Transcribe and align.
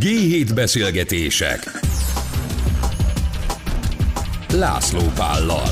G7 0.00 0.50
beszélgetések 0.54 1.58
László 4.52 5.00
Pállal 5.14 5.70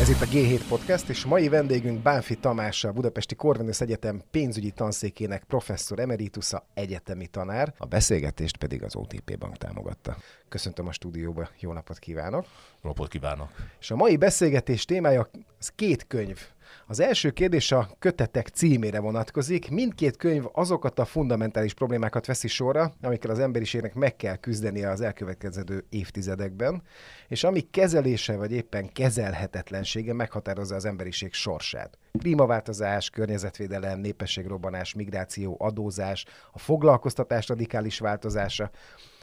Ez 0.00 0.08
itt 0.08 0.20
a 0.20 0.24
G7 0.24 0.60
Podcast, 0.68 1.08
és 1.08 1.24
mai 1.24 1.48
vendégünk 1.48 2.02
Bánfi 2.02 2.34
Tamás, 2.34 2.84
a 2.84 2.92
Budapesti 2.92 3.34
Corvinus 3.34 3.80
Egyetem 3.80 4.22
pénzügyi 4.30 4.70
tanszékének 4.70 5.44
professzor 5.44 5.98
emeritusa, 5.98 6.66
egyetemi 6.74 7.26
tanár. 7.26 7.74
A 7.78 7.86
beszélgetést 7.86 8.56
pedig 8.56 8.82
az 8.82 8.96
OTP 8.96 9.38
Bank 9.38 9.56
támogatta. 9.56 10.16
Köszöntöm 10.48 10.86
a 10.86 10.92
stúdióba, 10.92 11.48
jó 11.60 11.72
napot 11.72 11.98
kívánok! 11.98 12.44
Jó 12.82 12.88
napot 12.88 13.08
kívánok! 13.08 13.48
És 13.80 13.90
a 13.90 13.96
mai 13.96 14.16
beszélgetés 14.16 14.84
témája 14.84 15.30
az 15.58 15.72
két 15.74 16.06
könyv, 16.06 16.38
az 16.86 17.00
első 17.00 17.30
kérdés 17.30 17.72
a 17.72 17.88
kötetek 17.98 18.48
címére 18.48 19.00
vonatkozik. 19.00 19.70
Mindkét 19.70 20.16
könyv 20.16 20.44
azokat 20.52 20.98
a 20.98 21.04
fundamentális 21.04 21.74
problémákat 21.74 22.26
veszi 22.26 22.48
sorra, 22.48 22.92
amikkel 23.02 23.30
az 23.30 23.38
emberiségnek 23.38 23.94
meg 23.94 24.16
kell 24.16 24.36
küzdenie 24.36 24.90
az 24.90 25.00
elkövetkező 25.00 25.84
évtizedekben, 25.88 26.82
és 27.28 27.44
amik 27.44 27.70
kezelése 27.70 28.36
vagy 28.36 28.52
éppen 28.52 28.92
kezelhetetlensége 28.92 30.12
meghatározza 30.12 30.74
az 30.74 30.84
emberiség 30.84 31.32
sorsát. 31.32 31.98
Klímaváltozás, 32.18 33.10
környezetvédelem, 33.10 33.98
népességrobbanás, 34.00 34.94
migráció, 34.94 35.56
adózás, 35.58 36.24
a 36.52 36.58
foglalkoztatás 36.58 37.48
radikális 37.48 37.98
változása, 37.98 38.70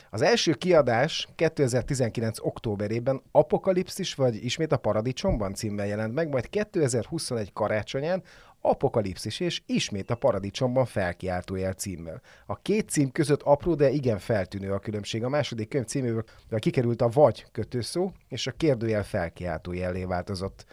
az 0.10 0.22
első 0.22 0.54
kiadás 0.54 1.28
2019. 1.36 2.40
októberében 2.42 3.22
Apokalipszis 3.32 4.14
vagy 4.14 4.46
ismét 4.46 4.72
a 4.72 4.78
Paradicsomban 4.78 5.54
címmel 5.54 5.88
jelent 5.88 6.14
meg, 6.14 6.30
majd 6.30 6.50
2021 6.50 7.54
karácsonyán 7.54 8.24
Apokalipszis 8.62 9.40
és 9.40 9.62
ismét 9.66 10.10
a 10.10 10.16
Paradicsomban 10.16 10.86
felkiáltójel 10.86 11.74
címmel. 11.74 12.22
A 12.46 12.62
két 12.62 12.90
cím 12.90 13.12
között 13.12 13.42
apró, 13.42 13.76
de 13.76 13.90
igen 13.90 14.20
feltűnő 14.20 14.74
a 14.74 14.80
különbség. 14.80 15.24
A 15.24 15.30
második 15.30 15.70
könyv 15.70 15.86
címéből 15.86 16.24
kikerült 16.58 17.02
a 17.02 17.10
vagy 17.10 17.46
kötőszó, 17.52 18.12
és 18.28 18.48
a 18.48 18.52
kérdőjel 18.52 19.04
felkiáltójellé 19.04 20.04
változott. 20.04 20.66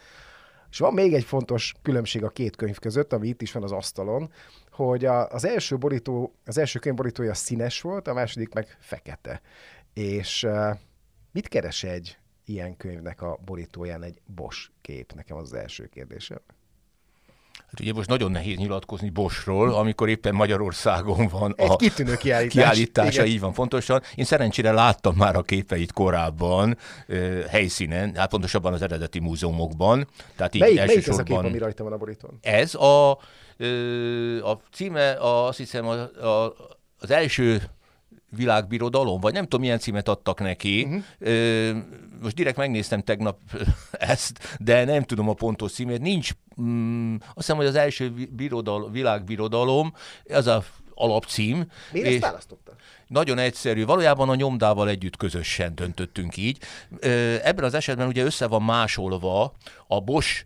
És 0.70 0.78
van 0.78 0.95
még 0.95 1.14
egy 1.14 1.25
fontos 1.25 1.75
különbség 1.83 2.25
a 2.25 2.28
két 2.28 2.56
könyv 2.56 2.78
között, 2.78 3.12
ami 3.12 3.28
itt 3.28 3.42
is 3.42 3.53
van 3.53 3.62
az 3.62 3.73
asztalon, 3.73 4.30
hogy 4.75 5.05
a, 5.05 5.28
az 5.28 5.44
első 5.44 5.78
borító, 5.78 6.34
az 6.44 6.58
első 6.58 6.78
könyv 6.78 6.97
borítója 6.97 7.34
színes 7.34 7.80
volt, 7.80 8.08
a 8.08 8.14
második 8.14 8.55
meg 8.55 8.77
fekete. 8.80 9.41
És 9.92 10.47
mit 11.33 11.48
keres 11.48 11.83
egy 11.83 12.19
ilyen 12.44 12.77
könyvnek 12.77 13.22
a 13.22 13.39
borítóján 13.45 14.02
egy 14.02 14.20
Bosch 14.27 14.70
kép? 14.80 15.12
Nekem 15.12 15.36
az 15.36 15.52
az 15.52 15.58
első 15.58 15.86
kérdésem. 15.86 16.41
Hát 17.75 17.83
ugye 17.83 17.92
most 17.92 18.08
nagyon 18.08 18.30
nehéz 18.30 18.56
nyilatkozni 18.56 19.11
Bosról, 19.11 19.75
amikor 19.75 20.08
éppen 20.08 20.34
Magyarországon 20.34 21.28
van 21.28 21.55
Egy 21.56 21.70
a 21.70 21.77
kitűnő 21.77 22.17
kiállítás. 22.17 22.53
kiállítása, 22.53 23.22
Igen. 23.22 23.27
így 23.27 23.41
van 23.41 23.53
pontosan. 23.53 24.03
Én 24.14 24.25
szerencsére 24.25 24.72
láttam 24.72 25.14
már 25.17 25.36
a 25.36 25.42
képeit 25.42 25.92
korábban 25.92 26.78
helyszínen, 27.48 28.14
hát 28.14 28.30
pontosabban 28.30 28.72
az 28.72 28.83
eredeti 28.83 29.19
múzeumokban. 29.19 30.08
Tehát 30.36 30.55
így 30.55 30.61
melyik, 30.61 30.77
melyik 30.77 31.06
ez 31.06 31.19
a 31.19 31.22
kép, 31.22 31.36
ami 31.36 31.58
rajta 31.58 31.84
van 31.84 31.92
a 31.92 31.97
borítón? 31.97 32.39
Ez 32.41 32.75
a, 32.75 33.11
a 34.42 34.61
címe, 34.72 35.11
a, 35.11 35.47
azt 35.47 35.58
hiszem 35.58 35.86
a, 35.86 35.92
a, 36.27 36.55
az 36.98 37.11
első 37.11 37.62
világbirodalom, 38.36 39.20
vagy 39.20 39.32
nem 39.32 39.42
tudom, 39.42 39.60
milyen 39.60 39.78
címet 39.78 40.08
adtak 40.08 40.40
neki. 40.40 40.82
Uh-huh. 40.84 41.77
Most 42.22 42.34
direkt 42.34 42.56
megnéztem 42.56 43.02
tegnap 43.02 43.38
ezt, 43.92 44.56
de 44.60 44.84
nem 44.84 45.02
tudom 45.02 45.28
a 45.28 45.34
pontos 45.34 45.72
címét. 45.72 46.00
Nincs, 46.00 46.30
mm, 46.60 47.14
azt 47.14 47.34
hiszem, 47.34 47.56
hogy 47.56 47.66
az 47.66 47.74
első 47.74 48.28
birodal, 48.30 48.90
világbirodalom, 48.90 49.94
az 50.28 50.46
a 50.46 50.64
alapcím. 50.94 51.70
Miért 51.92 52.06
ezt 52.08 52.20
választotta? 52.20 52.72
Nagyon 53.06 53.38
egyszerű. 53.38 53.84
Valójában 53.84 54.28
a 54.28 54.34
nyomdával 54.34 54.88
együtt 54.88 55.16
közösen 55.16 55.74
döntöttünk 55.74 56.36
így. 56.36 56.58
Ebben 57.42 57.64
az 57.64 57.74
esetben 57.74 58.06
ugye 58.06 58.24
össze 58.24 58.46
van 58.46 58.62
másolva 58.62 59.52
a 59.86 60.01
Bosch 60.01 60.45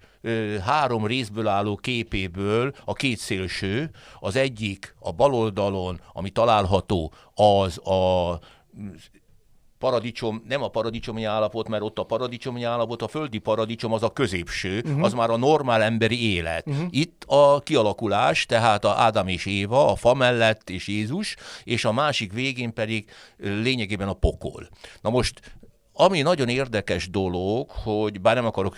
három 0.65 1.07
részből 1.07 1.49
álló 1.49 1.77
képéből 1.77 2.75
a 2.85 2.93
két 2.93 3.19
szélső, 3.19 3.91
az 4.21 4.37
egyik 4.37 4.95
a 4.99 5.13
bal 5.13 5.35
oldalon, 5.35 6.01
ami 6.13 6.31
található, 6.31 7.13
az 7.35 7.87
a 7.87 8.41
paradicsom, 9.79 10.43
nem 10.49 10.63
a 10.63 10.69
paradicsomi 10.69 11.25
állapot, 11.25 11.69
mert 11.69 11.83
ott 11.83 11.99
a 11.99 12.03
paradicsomi 12.03 12.63
állapot, 12.63 13.03
a 13.03 13.09
földi 13.09 13.39
paradicsom 13.39 13.93
az 13.93 14.03
a 14.03 14.13
középső, 14.13 14.83
uh-huh. 14.85 15.05
az 15.05 15.13
már 15.13 15.31
a 15.31 15.37
normál 15.37 15.83
emberi 15.83 16.35
élet. 16.35 16.67
Uh-huh. 16.67 16.87
Itt 16.91 17.25
a 17.27 17.61
kialakulás, 17.61 18.47
tehát 18.47 18.85
a 18.85 18.95
Ádám 18.97 19.29
és 19.29 19.47
Éva, 19.47 19.91
a 19.91 19.97
fa 19.97 20.15
mellett 20.15 20.71
és 20.71 20.89
Jézus, 20.89 21.37
és 21.65 21.85
a 21.85 21.93
másik 21.93 22.33
végén 22.33 22.73
pedig 22.73 23.11
lényegében 23.37 24.09
a 24.09 24.13
pokol. 24.13 24.69
Na 25.01 25.11
most 25.11 25.41
ami 26.01 26.23
nagyon 26.23 26.49
érdekes 26.49 27.11
dolog, 27.11 27.71
hogy 27.71 28.21
bár 28.21 28.35
nem 28.35 28.47
akarok 28.47 28.77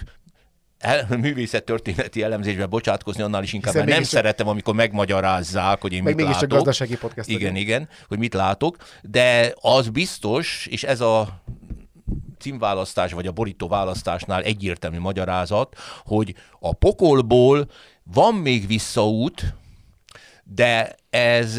el, 0.81 1.07
művészet 1.17 1.65
történeti 1.65 2.23
elemzésbe 2.23 2.67
bocsátkozni, 2.67 3.23
annál 3.23 3.43
is 3.43 3.53
inkább, 3.53 3.73
Hiszen 3.73 3.89
nem 3.89 4.03
szeretem, 4.03 4.49
amikor 4.49 4.75
megmagyarázzák, 4.75 5.81
hogy 5.81 5.93
én 5.93 6.03
Meg 6.03 6.15
mit 6.15 6.25
mégis 6.25 6.41
látok. 6.41 6.59
gazdasági 6.59 6.97
podcast. 6.97 7.29
Igen, 7.29 7.41
vagyunk. 7.41 7.59
igen, 7.67 7.89
hogy 8.09 8.19
mit 8.19 8.35
látok, 8.35 8.77
de 9.03 9.55
az 9.61 9.89
biztos, 9.89 10.67
és 10.67 10.83
ez 10.83 11.01
a 11.01 11.43
címválasztás, 12.39 13.13
vagy 13.13 13.27
a 13.27 13.33
borító 13.33 13.69
választásnál 13.69 14.43
egyértelmű 14.43 14.99
magyarázat, 14.99 15.77
hogy 16.05 16.35
a 16.61 16.73
pokolból 16.73 17.71
van 18.03 18.35
még 18.35 18.67
visszaút, 18.67 19.55
de 20.45 20.95
ez 21.11 21.57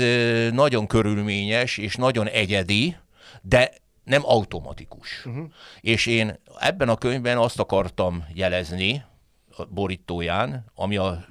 nagyon 0.51 0.87
körülményes 0.87 1.77
és 1.77 1.95
nagyon 1.95 2.27
egyedi, 2.27 2.95
de 3.41 3.71
nem 4.03 4.21
automatikus. 4.25 5.25
Uh-huh. 5.25 5.45
És 5.81 6.05
én 6.05 6.39
ebben 6.59 6.89
a 6.89 6.95
könyvben 6.95 7.37
azt 7.37 7.59
akartam 7.59 8.25
jelezni, 8.33 9.03
borítóján, 9.69 10.65
ami 10.75 10.97
a 10.97 11.25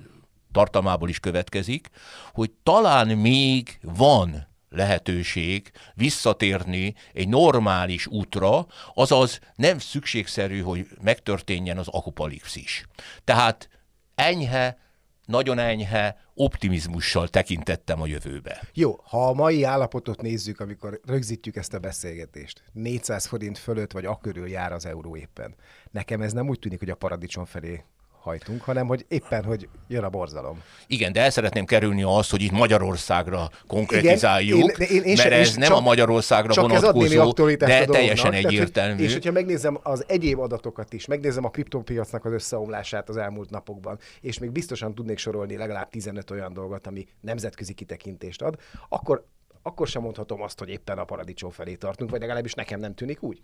tartalmából 0.52 1.08
is 1.08 1.20
következik, 1.20 1.88
hogy 2.32 2.50
talán 2.62 3.08
még 3.08 3.78
van 3.82 4.48
lehetőség 4.70 5.70
visszatérni 5.94 6.94
egy 7.12 7.28
normális 7.28 8.06
útra, 8.06 8.66
azaz 8.94 9.40
nem 9.54 9.78
szükségszerű, 9.78 10.60
hogy 10.60 10.86
megtörténjen 11.02 11.78
az 11.78 11.88
akupolipszis. 11.88 12.86
Tehát 13.24 13.68
enyhe, 14.14 14.78
nagyon 15.24 15.58
enyhe, 15.58 16.16
optimizmussal 16.34 17.28
tekintettem 17.28 18.00
a 18.00 18.06
jövőbe. 18.06 18.62
Jó, 18.74 19.00
ha 19.04 19.28
a 19.28 19.32
mai 19.32 19.64
állapotot 19.64 20.22
nézzük, 20.22 20.60
amikor 20.60 21.00
rögzítjük 21.04 21.56
ezt 21.56 21.74
a 21.74 21.78
beszélgetést, 21.78 22.62
400 22.72 23.26
forint 23.26 23.58
fölött 23.58 23.92
vagy 23.92 24.04
akörül 24.04 24.48
jár 24.48 24.72
az 24.72 24.86
euró 24.86 25.16
éppen. 25.16 25.54
Nekem 25.90 26.20
ez 26.20 26.32
nem 26.32 26.48
úgy 26.48 26.58
tűnik, 26.58 26.78
hogy 26.78 26.90
a 26.90 26.94
paradicsom 26.94 27.44
felé 27.44 27.84
hajtunk, 28.22 28.62
hanem 28.62 28.86
hogy 28.86 29.04
éppen, 29.08 29.44
hogy 29.44 29.68
jön 29.88 30.04
a 30.04 30.08
borzalom. 30.08 30.62
Igen, 30.86 31.12
de 31.12 31.20
el 31.20 31.30
szeretném 31.30 31.64
kerülni 31.64 32.02
azt, 32.02 32.30
hogy 32.30 32.42
itt 32.42 32.50
Magyarországra 32.50 33.50
konkretizáljuk, 33.66 34.58
Igen, 34.58 34.88
én, 34.88 34.96
én, 34.96 35.02
én 35.02 35.16
mert 35.16 35.32
ez 35.32 35.54
nem 35.54 35.68
csak, 35.68 35.76
a 35.76 35.80
Magyarországra 35.80 36.52
csak 36.52 36.68
vonatkozó, 36.68 37.32
de 37.56 37.84
teljesen 37.84 38.30
Tehát, 38.30 38.44
egyértelmű. 38.44 38.94
Hogy, 38.94 39.04
és 39.04 39.12
hogyha 39.12 39.32
megnézem 39.32 39.78
az 39.82 40.04
egyéb 40.06 40.38
adatokat 40.38 40.92
is, 40.92 41.06
megnézem 41.06 41.44
a 41.44 41.50
kriptopiacnak 41.50 42.24
az 42.24 42.32
összeomlását 42.32 43.08
az 43.08 43.16
elmúlt 43.16 43.50
napokban, 43.50 43.98
és 44.20 44.38
még 44.38 44.50
biztosan 44.50 44.94
tudnék 44.94 45.18
sorolni 45.18 45.56
legalább 45.56 45.90
15 45.90 46.30
olyan 46.30 46.52
dolgot, 46.52 46.86
ami 46.86 47.06
nemzetközi 47.20 47.72
kitekintést 47.74 48.42
ad, 48.42 48.56
akkor 48.88 49.24
akkor 49.62 49.88
sem 49.88 50.02
mondhatom 50.02 50.42
azt, 50.42 50.58
hogy 50.58 50.68
éppen 50.68 50.98
a 50.98 51.04
paradicsom 51.04 51.50
felé 51.50 51.74
tartunk, 51.74 52.10
vagy 52.10 52.20
legalábbis 52.20 52.54
nekem 52.54 52.80
nem 52.80 52.94
tűnik 52.94 53.22
úgy. 53.22 53.40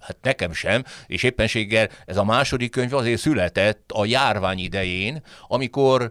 Hát 0.00 0.16
nekem 0.22 0.52
sem, 0.52 0.84
és 1.06 1.22
éppenséggel 1.22 1.88
ez 2.06 2.16
a 2.16 2.24
második 2.24 2.70
könyv 2.70 2.94
azért 2.94 3.20
született 3.20 3.90
a 3.92 4.04
járvány 4.04 4.58
idején, 4.58 5.22
amikor 5.48 6.10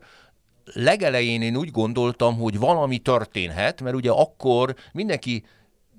legelején 0.73 1.41
én 1.41 1.55
úgy 1.55 1.71
gondoltam, 1.71 2.37
hogy 2.37 2.57
valami 2.57 2.97
történhet, 2.97 3.81
mert 3.81 3.95
ugye 3.95 4.11
akkor 4.11 4.75
mindenki 4.93 5.43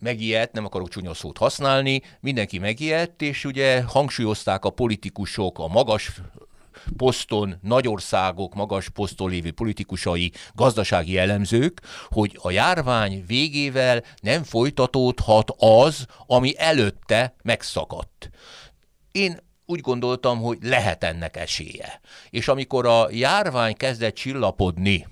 megijedt, 0.00 0.52
nem 0.52 0.64
akarok 0.64 0.88
csúnya 0.88 1.14
szót 1.14 1.38
használni, 1.38 2.02
mindenki 2.20 2.58
megijedt, 2.58 3.22
és 3.22 3.44
ugye 3.44 3.82
hangsúlyozták 3.82 4.64
a 4.64 4.70
politikusok, 4.70 5.58
a 5.58 5.69
magas 5.69 6.20
poszton, 6.96 7.58
nagyországok 7.62 8.54
magas 8.54 8.88
poszton 8.88 9.30
lévő 9.30 9.52
politikusai, 9.52 10.32
gazdasági 10.54 11.18
elemzők, 11.18 11.80
hogy 12.08 12.38
a 12.42 12.50
járvány 12.50 13.24
végével 13.26 14.02
nem 14.22 14.42
folytatódhat 14.42 15.54
az, 15.58 16.06
ami 16.26 16.54
előtte 16.58 17.34
megszakadt. 17.42 18.30
Én 19.12 19.44
úgy 19.66 19.80
gondoltam, 19.80 20.38
hogy 20.38 20.58
lehet 20.62 21.04
ennek 21.04 21.36
esélye. 21.36 22.00
És 22.30 22.48
amikor 22.48 22.86
a 22.86 23.08
járvány 23.10 23.76
kezdett 23.76 24.14
csillapodni, 24.14 25.06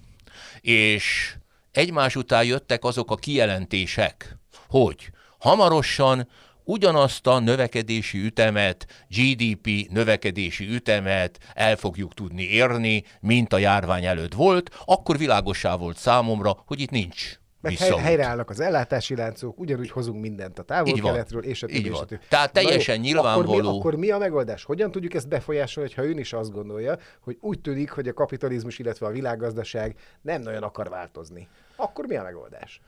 és 0.61 1.35
egymás 1.73 2.17
után 2.17 2.45
jöttek 2.45 2.85
azok 2.85 3.11
a 3.11 3.17
kijelentések, 3.17 4.39
hogy 4.69 5.11
hamarosan 5.39 6.29
ugyanazt 6.65 7.27
a 7.27 7.39
növekedési 7.39 8.25
ütemet, 8.25 8.87
GDP 9.09 9.91
növekedési 9.91 10.69
ütemet 10.69 11.39
el 11.55 11.77
fogjuk 11.77 12.15
tudni 12.15 12.43
érni, 12.43 13.05
mint 13.21 13.53
a 13.53 13.59
járvány 13.59 14.05
előtt 14.05 14.35
volt, 14.35 14.71
akkor 14.85 15.19
világosá 15.19 15.77
volt 15.77 15.97
számomra, 15.97 16.63
hogy 16.67 16.81
itt 16.81 16.91
nincs 16.91 17.39
Meg 17.61 17.77
hely, 17.77 17.91
helyreállnak 17.91 18.51
az 18.51 18.61
ellátási 18.61 19.17
láncok, 19.17 19.61
ugyanúgy 19.61 19.91
hozunk 19.91 20.21
mindent 20.21 20.59
a 20.59 20.63
távol-keletről, 20.63 21.45
és 21.45 21.63
a 21.63 21.67
többi, 21.67 21.89
és 21.89 21.99
a 21.99 22.05
többi. 22.05 22.23
Tehát 22.29 22.53
Na 22.55 22.61
jó, 22.61 22.67
teljesen 22.67 23.01
nyilvánvaló. 23.01 23.53
Akkor 23.53 23.63
mi, 23.63 23.79
akkor 23.79 23.95
mi 23.95 24.11
a 24.11 24.19
megoldás? 24.19 24.65
Hogyan 24.65 24.91
tudjuk 24.91 25.15
ezt 25.15 25.29
befolyásolni, 25.29 25.93
ha 25.97 26.05
ön 26.05 26.19
is 26.19 26.33
azt 26.33 26.53
gondolja, 26.53 26.99
hogy 27.21 27.37
úgy 27.41 27.61
tűnik, 27.61 27.91
hogy 27.91 28.09
a 28.09 28.13
kapitalizmus, 28.13 28.79
illetve 28.79 29.07
a 29.07 29.11
világgazdaság 29.11 29.97
nem 30.23 30.43
nagyon 30.43 30.63
akar 30.63 30.89
változni? 30.89 31.49
Akkor 31.77 32.07
mi 32.07 32.17
a 32.17 32.23
megoldás? 32.23 32.81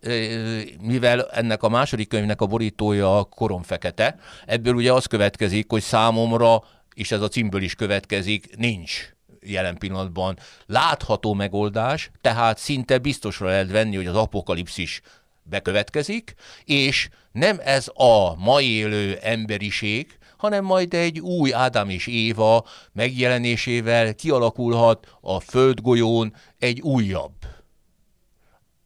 Ö, 0.00 0.60
mivel 0.80 1.30
ennek 1.30 1.62
a 1.62 1.68
második 1.68 2.08
könyvnek 2.08 2.40
a 2.40 2.46
borítója 2.46 3.18
a 3.18 3.24
korom 3.24 3.62
fekete, 3.62 4.16
ebből 4.46 4.74
ugye 4.74 4.92
az 4.92 5.06
következik, 5.06 5.70
hogy 5.70 5.82
számomra, 5.82 6.62
és 6.94 7.12
ez 7.12 7.20
a 7.20 7.28
címből 7.28 7.62
is 7.62 7.74
következik, 7.74 8.56
nincs 8.56 9.14
jelen 9.40 9.78
pillanatban 9.78 10.38
látható 10.66 11.34
megoldás, 11.34 12.10
tehát 12.20 12.58
szinte 12.58 12.98
biztosra 12.98 13.46
lehet 13.46 13.70
venni, 13.70 13.96
hogy 13.96 14.06
az 14.06 14.16
apokalipszis 14.16 15.00
bekövetkezik, 15.42 16.34
és 16.64 17.08
nem 17.32 17.60
ez 17.64 17.88
a 17.94 18.34
mai 18.36 18.70
élő 18.70 19.18
emberiség, 19.22 20.18
hanem 20.36 20.64
majd 20.64 20.94
egy 20.94 21.20
új 21.20 21.52
Ádám 21.52 21.88
és 21.88 22.06
Éva 22.06 22.66
megjelenésével 22.92 24.14
kialakulhat 24.14 25.16
a 25.20 25.40
földgolyón 25.40 26.34
egy 26.58 26.80
újabb 26.80 27.32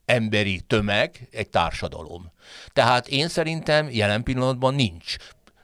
emberi 0.09 0.61
tömeg, 0.67 1.27
egy 1.31 1.49
társadalom. 1.49 2.31
Tehát 2.73 3.07
én 3.07 3.27
szerintem 3.27 3.89
jelen 3.91 4.23
pillanatban 4.23 4.75
nincs. 4.75 5.15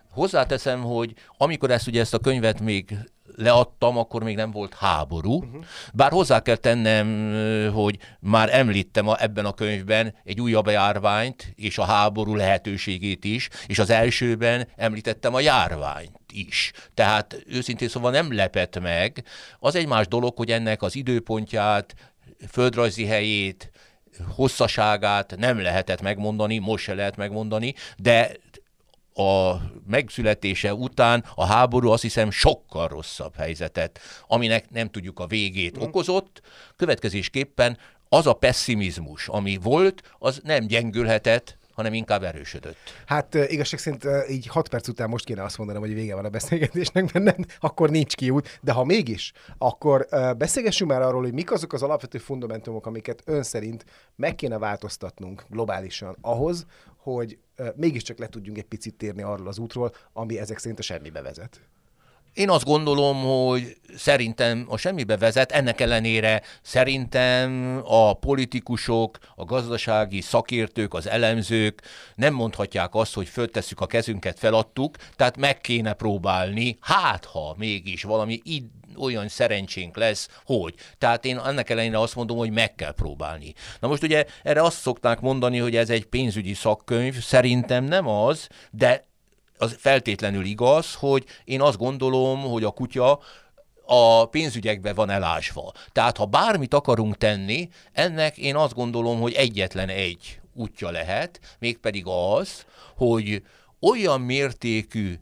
Hozzáteszem, 0.10 0.82
hogy 0.82 1.14
amikor 1.38 1.72
ezt 1.72 1.88
ugye 1.88 2.00
ezt 2.00 2.14
a 2.14 2.20
könyvet 2.20 2.62
még 2.62 2.98
leadtam, 3.36 3.98
akkor 3.98 4.24
még 4.24 4.36
nem 4.36 4.52
volt 4.52 4.74
háború. 4.74 5.38
Uh-huh. 5.38 5.64
Bár 5.94 6.12
hozzá 6.12 6.40
kell 6.40 6.56
tennem, 6.56 7.72
hogy 7.74 7.98
már 8.20 8.54
említem 8.54 9.08
a, 9.08 9.22
ebben 9.22 9.46
a 9.46 9.54
könyvben 9.54 10.16
egy 10.24 10.42
újabb 10.42 10.68
járványt 10.68 11.54
és 11.56 11.78
a 11.78 11.84
háború 11.84 12.36
lehetőségét 12.36 13.24
is, 13.24 13.50
és 13.68 13.80
az 13.80 13.90
elsőben 13.90 14.68
említettem 14.76 15.34
a 15.34 15.40
járványt 15.40 16.20
is. 16.34 16.72
Tehát 16.94 17.44
őszintén 17.48 17.88
szóval 17.88 18.12
nem 18.12 18.34
lepett 18.34 18.80
meg. 18.80 19.24
Az 19.60 19.76
egy 19.76 19.88
más 19.88 20.08
dolog, 20.08 20.38
hogy 20.38 20.52
ennek 20.52 20.82
az 20.82 20.96
időpontját, 20.96 21.96
földrajzi 22.50 23.06
helyét, 23.06 23.72
hosszaságát 24.36 25.36
nem 25.38 25.62
lehetett 25.62 26.02
megmondani, 26.02 26.58
most 26.58 26.84
se 26.84 26.94
lehet 26.94 27.16
megmondani, 27.16 27.74
de 27.98 28.32
a 29.14 29.56
megszületése 29.88 30.74
után 30.74 31.26
a 31.36 31.46
háború 31.46 31.90
azt 31.92 32.02
hiszem 32.02 32.32
sokkal 32.32 32.88
rosszabb 32.88 33.36
helyzetet, 33.36 34.00
aminek 34.28 34.70
nem 34.70 34.90
tudjuk 34.90 35.20
a 35.20 35.28
végét 35.28 35.78
okozott. 35.78 36.42
Következésképpen 36.76 37.78
az 38.10 38.28
a 38.28 38.34
pessimizmus, 38.34 39.28
ami 39.28 39.58
volt, 39.62 40.16
az 40.20 40.42
nem 40.44 40.66
gyengülhetett, 40.68 41.58
hanem 41.76 41.94
inkább 41.94 42.24
erősödött. 42.24 42.78
Hát 43.06 43.34
igazság 43.34 43.80
szerint 43.80 44.08
így 44.30 44.48
hat 44.48 44.68
perc 44.68 44.88
után 44.88 45.10
most 45.10 45.26
kéne 45.26 45.44
azt 45.44 45.58
mondanom, 45.58 45.82
hogy 45.82 45.94
vége 45.94 46.16
van 46.16 46.26
a 46.26 46.30
beszélgetésnek, 46.30 47.14
mert 47.14 47.26
nem, 47.26 47.46
akkor 47.60 47.90
nincs 47.90 48.16
kiút, 48.16 48.60
de 48.62 48.72
ha 48.72 48.84
mégis, 48.84 49.32
akkor 49.58 50.08
beszélgessünk 50.38 50.92
már 50.92 51.02
arról, 51.02 51.22
hogy 51.22 51.34
mik 51.34 51.52
azok 51.52 51.74
az 51.74 51.84
alapvető 51.84 52.18
fundamentumok, 52.18 52.86
amiket 52.86 53.22
ön 53.26 53.44
szerint 53.44 53.86
meg 54.16 54.36
kéne 54.36 54.58
változtatnunk 54.58 55.46
globálisan 55.50 56.18
ahhoz, 56.22 56.66
hogy 56.98 57.38
mégiscsak 57.76 58.18
le 58.18 58.28
tudjunk 58.28 58.58
egy 58.58 58.64
picit 58.66 58.96
térni 58.96 59.22
arról 59.22 59.48
az 59.48 59.60
útról, 59.60 59.94
ami 60.14 60.40
ezek 60.40 60.58
szerint 60.58 60.80
a 60.80 60.84
semmibe 60.84 61.22
vezet. 61.22 61.62
Én 62.36 62.50
azt 62.50 62.66
gondolom, 62.66 63.24
hogy 63.24 63.78
szerintem 63.98 64.66
a 64.70 64.78
semmibe 64.78 65.18
vezet, 65.18 65.52
ennek 65.52 65.82
ellenére 65.82 66.42
szerintem 66.62 67.82
a 67.86 68.14
politikusok, 68.14 69.18
a 69.36 69.46
gazdasági 69.46 70.22
szakértők, 70.22 70.94
az 70.94 71.08
elemzők 71.08 71.82
nem 72.16 72.34
mondhatják 72.34 72.96
azt, 72.96 73.14
hogy 73.14 73.28
föltesszük 73.28 73.80
a 73.80 73.86
kezünket, 73.86 74.40
feladtuk, 74.40 74.96
tehát 75.16 75.38
meg 75.38 75.62
kéne 75.62 75.94
próbálni, 75.94 76.78
hát 76.82 77.26
ha 77.26 77.56
mégis 77.58 78.04
valami 78.04 78.40
id- 78.44 78.72
olyan 78.98 79.28
szerencsénk 79.28 79.98
lesz, 79.98 80.30
hogy. 80.46 80.74
Tehát 80.98 81.26
én 81.26 81.38
ennek 81.38 81.70
ellenére 81.70 82.00
azt 82.00 82.16
mondom, 82.16 82.38
hogy 82.38 82.52
meg 82.52 82.76
kell 82.76 82.94
próbálni. 82.94 83.54
Na 83.80 83.88
most 83.88 84.04
ugye 84.04 84.26
erre 84.44 84.62
azt 84.62 84.80
szokták 84.80 85.20
mondani, 85.20 85.58
hogy 85.58 85.76
ez 85.76 85.90
egy 85.90 86.06
pénzügyi 86.06 86.54
szakkönyv, 86.54 87.22
szerintem 87.22 87.84
nem 87.84 88.08
az, 88.08 88.48
de 88.72 89.06
az 89.58 89.76
feltétlenül 89.80 90.46
igaz, 90.46 90.94
hogy 90.94 91.26
én 91.44 91.62
azt 91.62 91.78
gondolom, 91.78 92.42
hogy 92.42 92.64
a 92.64 92.72
kutya 92.72 93.20
a 93.86 94.26
pénzügyekbe 94.26 94.94
van 94.94 95.10
elásva. 95.10 95.72
Tehát 95.92 96.18
ha 96.18 96.26
bármit 96.26 96.74
akarunk 96.74 97.18
tenni, 97.18 97.70
ennek 97.92 98.38
én 98.38 98.56
azt 98.56 98.74
gondolom, 98.74 99.20
hogy 99.20 99.34
egyetlen 99.34 99.90
egy 99.90 100.40
útja 100.54 100.90
lehet, 100.90 101.40
mégpedig 101.60 102.04
az, 102.08 102.66
hogy 102.96 103.44
olyan 103.80 104.22
mértékű 104.22 105.20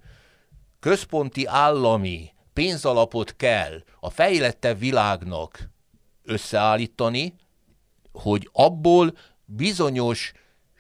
központi 0.79 1.45
állami 1.45 2.31
pénzalapot 2.53 3.36
kell 3.36 3.83
a 4.00 4.09
fejlettebb 4.09 4.79
világnak 4.79 5.69
összeállítani, 6.24 7.33
hogy 8.12 8.50
abból 8.51 9.18
bizonyos 9.45 10.31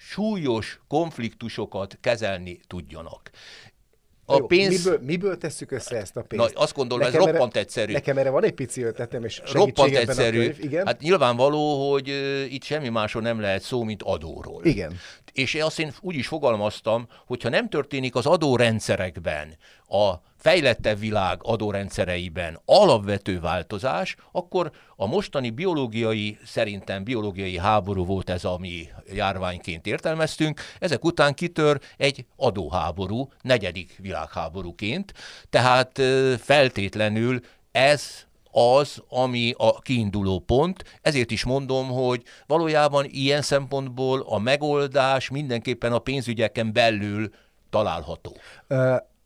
súlyos 0.09 0.79
konfliktusokat 0.87 1.97
kezelni 2.01 2.59
tudjanak. 2.67 3.29
A 4.25 4.35
Jó, 4.37 4.45
pénz... 4.45 4.83
miből, 4.83 4.99
miből 5.01 5.37
tesszük 5.37 5.71
össze 5.71 5.95
ezt 5.95 6.17
a 6.17 6.21
pénzt? 6.21 6.53
Na, 6.53 6.61
azt 6.61 6.73
gondolom, 6.73 7.03
nekem 7.03 7.19
ez 7.19 7.27
erre, 7.27 7.31
roppant 7.31 7.55
egyszerű. 7.55 7.91
Nekem 7.91 8.17
erre 8.17 8.29
van 8.29 8.43
egy 8.43 8.53
pici 8.53 8.81
ötletem, 8.81 9.23
és 9.23 9.41
Roppant 9.51 9.95
egyszerű. 9.95 10.39
A 10.39 10.43
könyv. 10.43 10.63
Igen? 10.63 10.85
Hát 10.85 11.01
nyilvánvaló, 11.01 11.91
hogy 11.91 12.09
uh, 12.09 12.53
itt 12.53 12.63
semmi 12.63 12.89
másról 12.89 13.23
nem 13.23 13.39
lehet 13.39 13.61
szó, 13.61 13.83
mint 13.83 14.03
adóról. 14.03 14.65
Igen. 14.65 14.97
És 15.33 15.55
azt 15.55 15.79
én 15.79 15.93
úgy 16.01 16.15
is 16.15 16.27
fogalmaztam, 16.27 17.07
hogyha 17.25 17.49
nem 17.49 17.69
történik 17.69 18.15
az 18.15 18.25
adórendszerekben, 18.25 19.57
a 19.93 20.21
fejlettebb 20.37 20.99
világ 20.99 21.39
adórendszereiben 21.41 22.59
alapvető 22.65 23.39
változás, 23.39 24.15
akkor 24.31 24.71
a 24.95 25.05
mostani 25.05 25.49
biológiai, 25.49 26.37
szerintem 26.45 27.03
biológiai 27.03 27.57
háború 27.57 28.05
volt 28.05 28.29
ez, 28.29 28.43
ami 28.45 28.87
járványként 29.13 29.87
értelmeztünk, 29.87 30.61
ezek 30.79 31.05
után 31.05 31.33
kitör 31.33 31.79
egy 31.97 32.25
adóháború, 32.35 33.31
negyedik 33.41 33.97
világháborúként, 33.97 35.13
tehát 35.49 36.01
feltétlenül 36.39 37.39
ez 37.71 38.25
az, 38.51 39.03
ami 39.09 39.53
a 39.57 39.79
kiinduló 39.81 40.39
pont. 40.39 40.99
Ezért 41.01 41.31
is 41.31 41.43
mondom, 41.43 41.87
hogy 41.87 42.23
valójában 42.47 43.05
ilyen 43.09 43.41
szempontból 43.41 44.25
a 44.27 44.39
megoldás 44.39 45.29
mindenképpen 45.29 45.93
a 45.93 45.99
pénzügyeken 45.99 46.73
belül 46.73 47.29
található. 47.69 48.37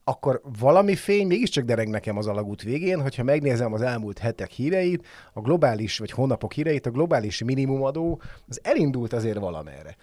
Akkor 0.10 0.42
valami 0.60 0.96
fény 0.96 1.28
mégiscsak 1.28 1.64
dereng 1.64 1.90
nekem 1.90 2.18
az 2.18 2.28
alagút 2.28 2.62
végén, 2.62 3.02
hogyha 3.02 3.24
megnézem 3.24 3.74
az 3.74 3.82
elmúlt 3.82 4.18
hetek 4.18 4.52
híreit, 4.52 5.08
a 5.34 5.42
globális, 5.42 5.98
vagy 5.98 6.12
hónapok 6.12 6.54
híreit, 6.54 6.86
a 6.86 6.92
globális 6.92 7.44
minimumadó, 7.44 8.22
az 8.50 8.60
elindult 8.64 9.14
azért 9.14 9.38
valamerre. 9.38 9.96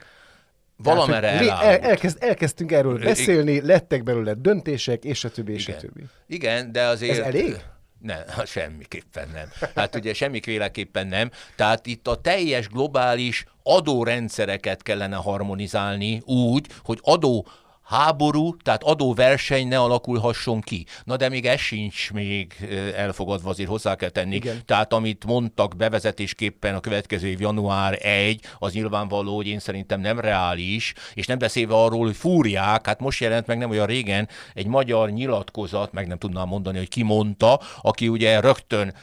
Valamerre 0.76 1.38
Tehát, 1.38 1.62
el, 1.62 1.90
elkezd, 1.90 2.16
elkezdtünk 2.20 2.72
erről 2.72 2.98
beszélni, 2.98 3.60
lettek 3.60 4.02
belőle 4.02 4.34
döntések, 4.34 5.04
és 5.04 5.24
a 5.24 5.30
többi, 5.30 5.52
és 5.52 5.66
Igen. 5.66 5.78
a 5.78 5.80
többi. 5.80 6.04
Igen, 6.26 6.72
de 6.72 6.82
azért... 6.82 7.18
Ez 7.18 7.18
elég? 7.18 7.56
Nem, 7.98 8.22
semmiképpen 8.44 9.28
nem. 9.32 9.70
Hát 9.74 9.94
ugye 9.94 10.14
semmiféleképpen 10.14 11.06
nem. 11.06 11.30
Tehát 11.56 11.86
itt 11.86 12.08
a 12.08 12.20
teljes 12.20 12.68
globális 12.68 13.44
adórendszereket 13.62 14.82
kellene 14.82 15.16
harmonizálni 15.16 16.22
úgy, 16.24 16.66
hogy 16.82 16.98
adó 17.02 17.46
háború, 17.84 18.56
tehát 18.56 18.82
adóverseny 18.82 19.68
ne 19.68 19.78
alakulhasson 19.78 20.60
ki. 20.60 20.86
Na 21.04 21.16
de 21.16 21.28
még 21.28 21.46
ez 21.46 21.60
sincs 21.60 22.12
még 22.12 22.68
elfogadva, 22.96 23.50
azért 23.50 23.68
hozzá 23.68 23.94
kell 23.94 24.08
tenni. 24.08 24.34
Igen. 24.34 24.62
Tehát 24.64 24.92
amit 24.92 25.24
mondtak 25.24 25.76
bevezetésképpen 25.76 26.74
a 26.74 26.80
következő 26.80 27.26
év 27.26 27.40
január 27.40 27.98
1, 28.02 28.40
az 28.58 28.72
nyilvánvaló, 28.72 29.36
hogy 29.36 29.46
én 29.46 29.58
szerintem 29.58 30.00
nem 30.00 30.20
reális, 30.20 30.92
és 31.14 31.26
nem 31.26 31.38
beszélve 31.38 31.74
arról, 31.74 32.04
hogy 32.04 32.16
fúrják, 32.16 32.86
hát 32.86 33.00
most 33.00 33.20
jelent 33.20 33.46
meg 33.46 33.58
nem 33.58 33.70
olyan 33.70 33.86
régen 33.86 34.28
egy 34.54 34.66
magyar 34.66 35.10
nyilatkozat, 35.10 35.92
meg 35.92 36.06
nem 36.06 36.18
tudnám 36.18 36.48
mondani, 36.48 36.78
hogy 36.78 36.88
ki 36.88 37.02
mondta, 37.02 37.60
aki 37.80 38.08
ugye 38.08 38.40
rögtön 38.40 38.94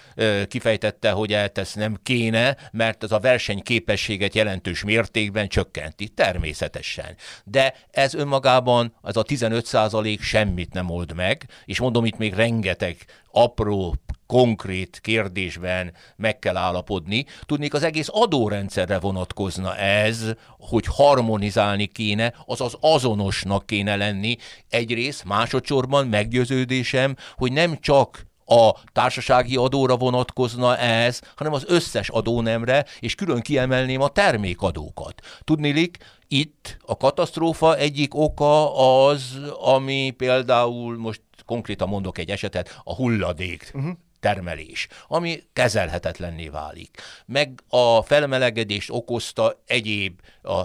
kifejtette, 0.48 1.12
hogy 1.12 1.34
eltesz 1.34 1.74
nem 1.74 1.98
kéne, 2.04 2.58
mert 2.72 3.04
ez 3.04 3.12
a 3.12 3.20
versenyképességet 3.20 4.36
jelentős 4.36 4.84
mértékben 4.84 5.48
csökkenti. 5.48 6.08
Természetesen. 6.08 7.16
De 7.44 7.74
ez 7.92 8.14
önmagában 8.14 8.70
valójában 8.72 8.94
az 9.02 9.18
a 9.18 9.24
15 9.24 9.66
százalék 9.66 10.22
semmit 10.22 10.74
nem 10.74 10.90
old 10.90 11.14
meg, 11.16 11.48
és 11.66 11.80
mondom, 11.80 12.06
itt 12.06 12.18
még 12.18 12.34
rengeteg 12.34 12.96
apró, 13.32 13.96
konkrét 14.26 15.00
kérdésben 15.02 15.94
meg 16.16 16.40
kell 16.40 16.58
állapodni. 16.58 17.26
Tudnék, 17.46 17.74
az 17.74 17.84
egész 17.84 18.08
adórendszerre 18.12 19.00
vonatkozna 19.00 19.76
ez, 19.76 20.34
hogy 20.60 20.86
harmonizálni 20.86 21.86
kéne, 21.86 22.34
azaz 22.46 22.78
azonosnak 22.80 23.66
kéne 23.66 23.96
lenni. 23.96 24.36
Egyrészt, 24.70 25.24
másodszorban 25.24 26.08
meggyőződésem, 26.08 27.16
hogy 27.36 27.52
nem 27.52 27.80
csak 27.80 28.30
a 28.46 28.72
társasági 28.94 29.56
adóra 29.56 29.98
vonatkozna 29.98 30.78
ez, 30.78 31.20
hanem 31.36 31.54
az 31.54 31.64
összes 31.68 32.10
adónemre, 32.10 32.86
és 33.00 33.16
külön 33.16 33.42
kiemelném 33.42 34.02
a 34.02 34.10
termékadókat. 34.10 35.22
Tudnilik, 35.44 35.98
itt 36.28 36.78
a 36.86 36.98
katasztrófa 36.98 37.78
egyik 37.78 38.16
oka 38.16 38.76
az, 39.06 39.40
ami 39.62 40.14
például, 40.18 40.98
most 40.98 41.22
konkrétan 41.46 41.88
mondok 41.88 42.18
egy 42.18 42.30
esetet, 42.30 42.82
a 42.84 42.96
hulladék 42.96 43.72
uh-huh 43.74 43.92
termelés, 44.22 44.88
ami 45.08 45.44
kezelhetetlenné 45.54 46.48
válik. 46.48 47.02
Meg 47.26 47.64
a 47.70 48.02
felmelegedést 48.02 48.90
okozta 48.90 49.62
egyéb 49.66 50.20
a 50.42 50.62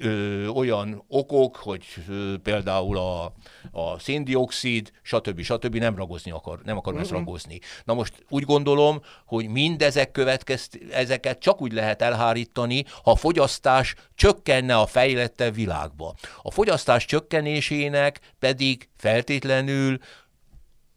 ö, 0.00 0.46
olyan 0.46 1.04
okok, 1.08 1.56
hogy 1.56 1.84
ö, 2.08 2.34
például 2.42 2.98
a, 2.98 3.24
a 3.70 3.98
széndiokszid, 3.98 4.92
stb. 5.02 5.40
stb. 5.40 5.76
nem 5.76 5.96
ragozni 5.96 6.30
akar, 6.30 6.60
nem 6.64 6.76
akarom 6.76 7.00
uh-huh. 7.00 7.16
ezt 7.16 7.26
ragozni. 7.26 7.60
Na 7.84 7.94
most 7.94 8.24
úgy 8.28 8.44
gondolom, 8.44 9.02
hogy 9.26 9.48
mindezek 9.48 10.10
következt, 10.10 10.80
ezeket 10.90 11.38
csak 11.38 11.60
úgy 11.60 11.72
lehet 11.72 12.02
elhárítani, 12.02 12.84
ha 13.02 13.10
a 13.10 13.16
fogyasztás 13.16 13.94
csökkenne 14.14 14.76
a 14.76 14.86
fejlettebb 14.86 15.54
világba. 15.54 16.14
A 16.42 16.50
fogyasztás 16.50 17.04
csökkenésének 17.04 18.20
pedig 18.38 18.88
feltétlenül 18.96 19.98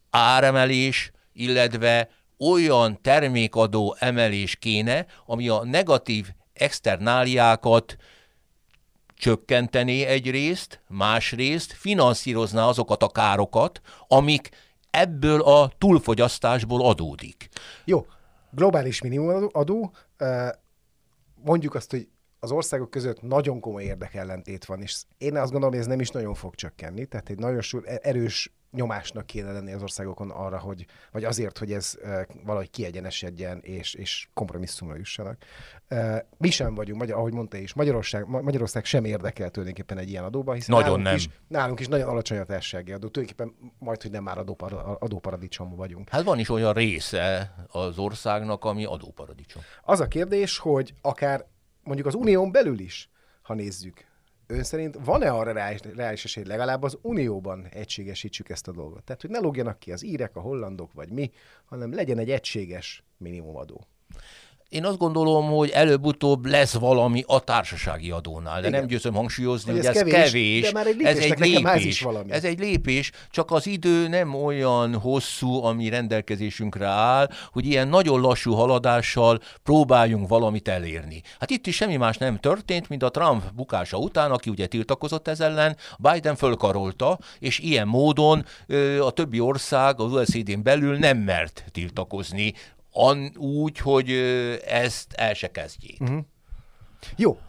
áremelés, 0.10 1.12
illetve 1.34 2.10
olyan 2.40 3.02
termékadó 3.02 3.96
emelés 4.00 4.56
kéne, 4.56 5.06
ami 5.26 5.50
a 5.50 5.64
negatív 5.64 6.28
externáliákat 6.54 7.96
csökkenteni 9.20 10.06
egyrészt, 10.06 10.82
másrészt 10.88 11.74
finanszírozná 11.74 12.66
azokat 12.66 13.04
a 13.04 13.10
károkat, 13.10 13.82
amik 14.08 14.50
ebből 14.90 15.42
a 15.42 15.72
túlfogyasztásból 15.78 16.86
adódik. 16.86 17.50
Jó, 17.86 18.06
globális 18.52 19.02
minimumadó, 19.02 19.94
mondjuk 21.36 21.76
azt, 21.76 21.92
hogy 21.92 22.08
az 22.40 22.52
országok 22.52 22.90
között 22.90 23.22
nagyon 23.22 23.60
komoly 23.60 23.84
érdekellentét 23.84 24.66
van, 24.66 24.82
és 24.82 25.04
én 25.18 25.36
azt 25.36 25.52
gondolom, 25.52 25.70
hogy 25.70 25.80
ez 25.80 25.88
nem 25.88 26.00
is 26.00 26.10
nagyon 26.10 26.34
fog 26.34 26.56
csökkenni, 26.56 27.06
tehát 27.06 27.30
egy 27.30 27.40
nagyon 27.40 27.62
erős 28.02 28.54
nyomásnak 28.72 29.26
kéne 29.26 29.52
lenni 29.52 29.74
az 29.74 29.82
országokon 29.82 30.30
arra, 30.30 30.60
hogy, 30.60 30.86
vagy 31.12 31.24
azért, 31.24 31.58
hogy 31.58 31.74
ez 31.74 31.98
valahogy 32.46 32.70
kiegyenesedjen 32.70 33.60
és, 33.62 33.94
és 33.94 34.28
kompromisszumra 34.34 34.96
jussanak. 34.96 35.38
Mi 36.38 36.50
sem 36.50 36.76
vagyunk, 36.76 37.00
magyar, 37.00 37.18
ahogy 37.18 37.34
mondta 37.34 37.58
is, 37.58 37.74
Magyarország, 37.74 38.28
Magyarország 38.28 38.86
sem 38.86 39.06
érdekel 39.06 39.50
tulajdonképpen 39.50 39.98
egy 39.98 40.10
ilyen 40.10 40.24
adóba, 40.24 40.54
hiszen 40.54 40.76
nagyon 40.76 41.00
nálunk, 41.00 41.04
nem. 41.04 41.16
Is, 41.16 41.30
nálunk 41.48 41.80
is 41.80 41.88
nagyon 41.88 42.10
alacsony 42.10 42.38
a 42.38 42.44
társasági 42.44 42.92
adó, 42.92 43.08
tulajdonképpen 43.08 43.74
majd, 43.80 44.02
hogy 44.02 44.12
nem 44.12 44.24
már 44.24 44.38
adópar, 44.38 44.98
adóparadicsom 45.00 45.76
vagyunk. 45.76 46.10
Hát 46.10 46.24
van 46.24 46.40
is 46.40 46.50
olyan 46.50 46.74
része 46.74 47.56
az 47.68 47.98
országnak, 47.98 48.66
ami 48.66 48.86
adóparadicsom. 48.86 49.62
Az 49.84 50.00
a 50.00 50.08
kérdés, 50.08 50.58
hogy 50.58 50.94
akár 51.02 51.46
mondjuk 51.84 52.08
az 52.08 52.16
unión 52.16 52.52
belül 52.52 52.80
is, 52.80 53.10
ha 53.42 53.54
nézzük, 53.54 54.08
ön 54.50 54.64
szerint 54.64 54.98
van-e 55.04 55.32
arra 55.32 55.52
reális, 55.96 56.26
esély, 56.26 56.44
legalább 56.44 56.84
az 56.84 56.98
Unióban 57.02 57.68
egységesítsük 57.72 58.50
ezt 58.50 58.68
a 58.68 58.72
dolgot? 58.72 59.04
Tehát, 59.04 59.22
hogy 59.22 59.30
ne 59.30 59.40
lógjanak 59.40 59.80
ki 59.80 59.92
az 59.92 60.04
írek, 60.04 60.36
a 60.36 60.40
hollandok 60.40 60.94
vagy 60.94 61.12
mi, 61.12 61.32
hanem 61.66 61.94
legyen 61.94 62.18
egy 62.18 62.32
egységes 62.32 63.04
minimumadó. 63.18 63.88
Én 64.70 64.86
azt 64.86 64.98
gondolom, 64.98 65.46
hogy 65.46 65.70
előbb-utóbb 65.70 66.46
lesz 66.46 66.74
valami 66.74 67.24
a 67.28 67.40
társasági 67.40 68.12
adónál, 68.12 68.62
de 68.62 68.68
Igen. 68.68 68.80
nem 68.80 68.90
győzöm 68.90 69.14
hangsúlyozni, 69.14 69.72
hogy, 69.72 69.80
hogy 69.86 69.90
ez, 69.90 69.96
ez 69.96 70.12
kevés, 70.12 70.24
kevés 70.24 70.62
de 70.62 70.72
már 70.72 70.88
egy 70.88 71.04
ez 71.04 71.18
egy 71.18 71.40
lépés. 71.40 72.02
Valami. 72.02 72.32
Ez 72.32 72.44
egy 72.44 72.60
lépés, 72.60 73.12
csak 73.32 73.52
az 73.52 73.68
idő 73.68 74.08
nem 74.08 74.34
olyan 74.34 74.96
hosszú, 74.96 75.64
ami 75.64 75.90
rendelkezésünkre 75.90 76.86
áll, 76.86 77.30
hogy 77.52 77.66
ilyen 77.66 77.88
nagyon 77.88 78.22
lassú 78.22 78.54
haladással 78.54 79.40
próbáljunk 79.64 80.28
valamit 80.28 80.68
elérni. 80.68 81.22
Hát 81.40 81.50
itt 81.50 81.68
is 81.68 81.76
semmi 81.76 81.96
más 81.96 82.18
nem 82.18 82.38
történt, 82.38 82.90
mint 82.90 83.04
a 83.04 83.10
Trump 83.10 83.54
bukása 83.54 83.98
után, 83.98 84.32
aki 84.32 84.50
ugye 84.50 84.68
tiltakozott 84.68 85.28
ez 85.28 85.40
ellen, 85.40 85.78
Biden 85.98 86.36
fölkarolta, 86.36 87.20
és 87.40 87.60
ilyen 87.60 87.88
módon 87.88 88.46
a 89.02 89.12
többi 89.12 89.40
ország 89.40 90.00
az 90.00 90.14
OECD-n 90.14 90.64
belül 90.64 90.98
nem 90.98 91.18
mert 91.18 91.64
tiltakozni 91.72 92.54
an, 92.92 93.32
úgy, 93.38 93.78
hogy 93.78 94.12
ezt 94.66 95.14
el 95.14 95.34
se 95.34 95.52
kezdjék. 95.52 96.02
Uh-huh. 96.02 96.20
Jó. 97.16 97.40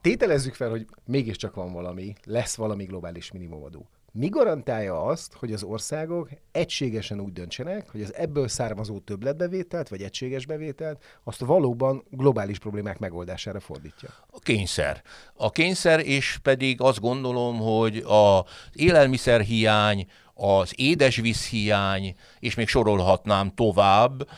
Tételezzük 0.00 0.54
fel, 0.54 0.70
hogy 0.70 0.86
mégiscsak 1.04 1.54
van 1.54 1.72
valami, 1.72 2.12
lesz 2.24 2.54
valami 2.54 2.84
globális 2.84 3.32
minimumadó. 3.32 3.88
Mi 4.14 4.28
garantálja 4.28 5.02
azt, 5.02 5.32
hogy 5.32 5.52
az 5.52 5.62
országok 5.62 6.30
egységesen 6.50 7.20
úgy 7.20 7.32
döntsenek, 7.32 7.90
hogy 7.90 8.02
az 8.02 8.14
ebből 8.14 8.48
származó 8.48 8.98
többletbevételt, 8.98 9.88
vagy 9.88 10.02
egységes 10.02 10.46
bevételt, 10.46 11.04
azt 11.24 11.40
valóban 11.40 12.04
globális 12.10 12.58
problémák 12.58 12.98
megoldására 12.98 13.60
fordítja? 13.60 14.08
A 14.30 14.38
kényszer. 14.38 15.02
A 15.34 15.50
kényszer, 15.50 16.06
és 16.06 16.38
pedig 16.42 16.80
azt 16.80 17.00
gondolom, 17.00 17.58
hogy 17.58 18.04
az 18.06 18.42
élelmiszerhiány, 18.72 20.06
az 20.34 20.72
édesvízhiány, 20.76 22.14
és 22.38 22.54
még 22.54 22.68
sorolhatnám 22.68 23.54
tovább 23.54 24.28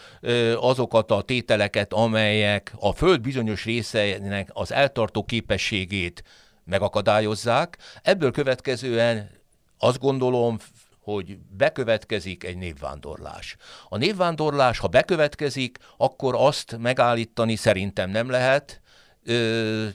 azokat 0.56 1.10
a 1.10 1.22
tételeket, 1.22 1.92
amelyek 1.92 2.72
a 2.78 2.92
Föld 2.92 3.20
bizonyos 3.20 3.64
részeinek 3.64 4.50
az 4.52 4.72
eltartó 4.72 5.24
képességét 5.24 6.22
megakadályozzák. 6.64 7.78
Ebből 8.02 8.30
következően 8.30 9.30
azt 9.78 9.98
gondolom, 9.98 10.58
hogy 11.00 11.38
bekövetkezik 11.56 12.44
egy 12.44 12.56
névvándorlás. 12.56 13.56
A 13.88 13.96
névvándorlás, 13.96 14.78
ha 14.78 14.88
bekövetkezik, 14.88 15.78
akkor 15.96 16.34
azt 16.36 16.76
megállítani 16.78 17.56
szerintem 17.56 18.10
nem 18.10 18.30
lehet, 18.30 18.80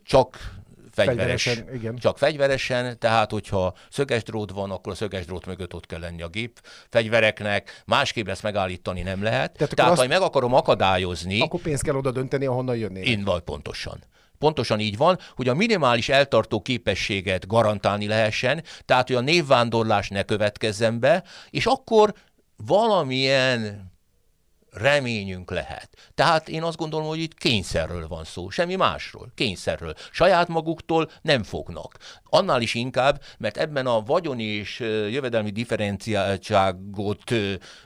csak 0.03 0.58
fegyveres, 1.06 1.44
fegyveresen, 1.44 1.75
igen. 1.75 1.96
csak 1.96 2.18
fegyveresen, 2.18 3.00
tehát 3.00 3.32
hogyha 3.32 3.74
szöges 3.89 4.24
drót 4.24 4.51
van, 4.51 4.72
akkor 4.72 4.91
a 4.91 4.96
szöges 4.96 5.25
drót 5.25 5.46
mögött 5.46 5.74
ott 5.74 5.86
kell 5.86 6.00
lenni 6.00 6.22
a 6.22 6.27
gép 6.27 6.62
fegyvereknek, 6.89 7.84
másképp 7.86 8.27
ezt 8.27 8.44
megállítani 8.44 9.01
nem 9.01 9.24
lehet. 9.24 9.51
Tehát, 9.51 9.75
tehát 9.75 9.91
azt, 9.91 10.01
ha 10.01 10.08
meg 10.08 10.22
akarom 10.22 10.53
akadályozni... 10.53 11.41
Akkor 11.41 11.62
pénzt 11.62 11.84
kell 11.84 11.96
oda 11.96 12.12
dönteni, 12.12 12.46
ahonnan 12.46 12.75
jönnének. 12.75 13.08
Én 13.08 13.24
vagy 13.24 13.41
pontosan. 13.41 14.00
Pontosan 14.38 14.79
így 14.79 14.98
van, 14.98 15.18
hogy 15.36 15.48
a 15.48 15.53
minimális 15.53 16.10
eltartó 16.10 16.62
képességet 16.62 17.48
garantálni 17.48 18.08
lehessen, 18.08 18.63
tehát 18.86 19.08
hogy 19.08 19.15
a 19.15 19.22
névvándorlás 19.22 20.10
ne 20.10 20.24
következzen 20.24 21.00
be, 21.00 21.24
és 21.50 21.65
akkor 21.65 22.13
valamilyen 22.65 23.91
reményünk 24.72 25.52
lehet. 25.52 26.12
Tehát 26.16 26.50
én 26.50 26.64
azt 26.64 26.78
gondolom, 26.78 27.08
hogy 27.08 27.20
itt 27.20 27.34
kényszerről 27.34 28.08
van 28.08 28.24
szó, 28.24 28.50
semmi 28.50 28.76
másról, 28.76 29.32
kényszerről. 29.36 29.94
Saját 30.12 30.48
maguktól 30.48 31.12
nem 31.22 31.44
fognak. 31.44 31.98
Annál 32.24 32.62
is 32.62 32.74
inkább, 32.74 33.22
mert 33.38 33.58
ebben 33.58 33.88
a 33.88 34.02
vagyoni 34.02 34.44
és 34.44 34.80
jövedelmi 35.10 35.50
differenciáltságot, 35.50 37.34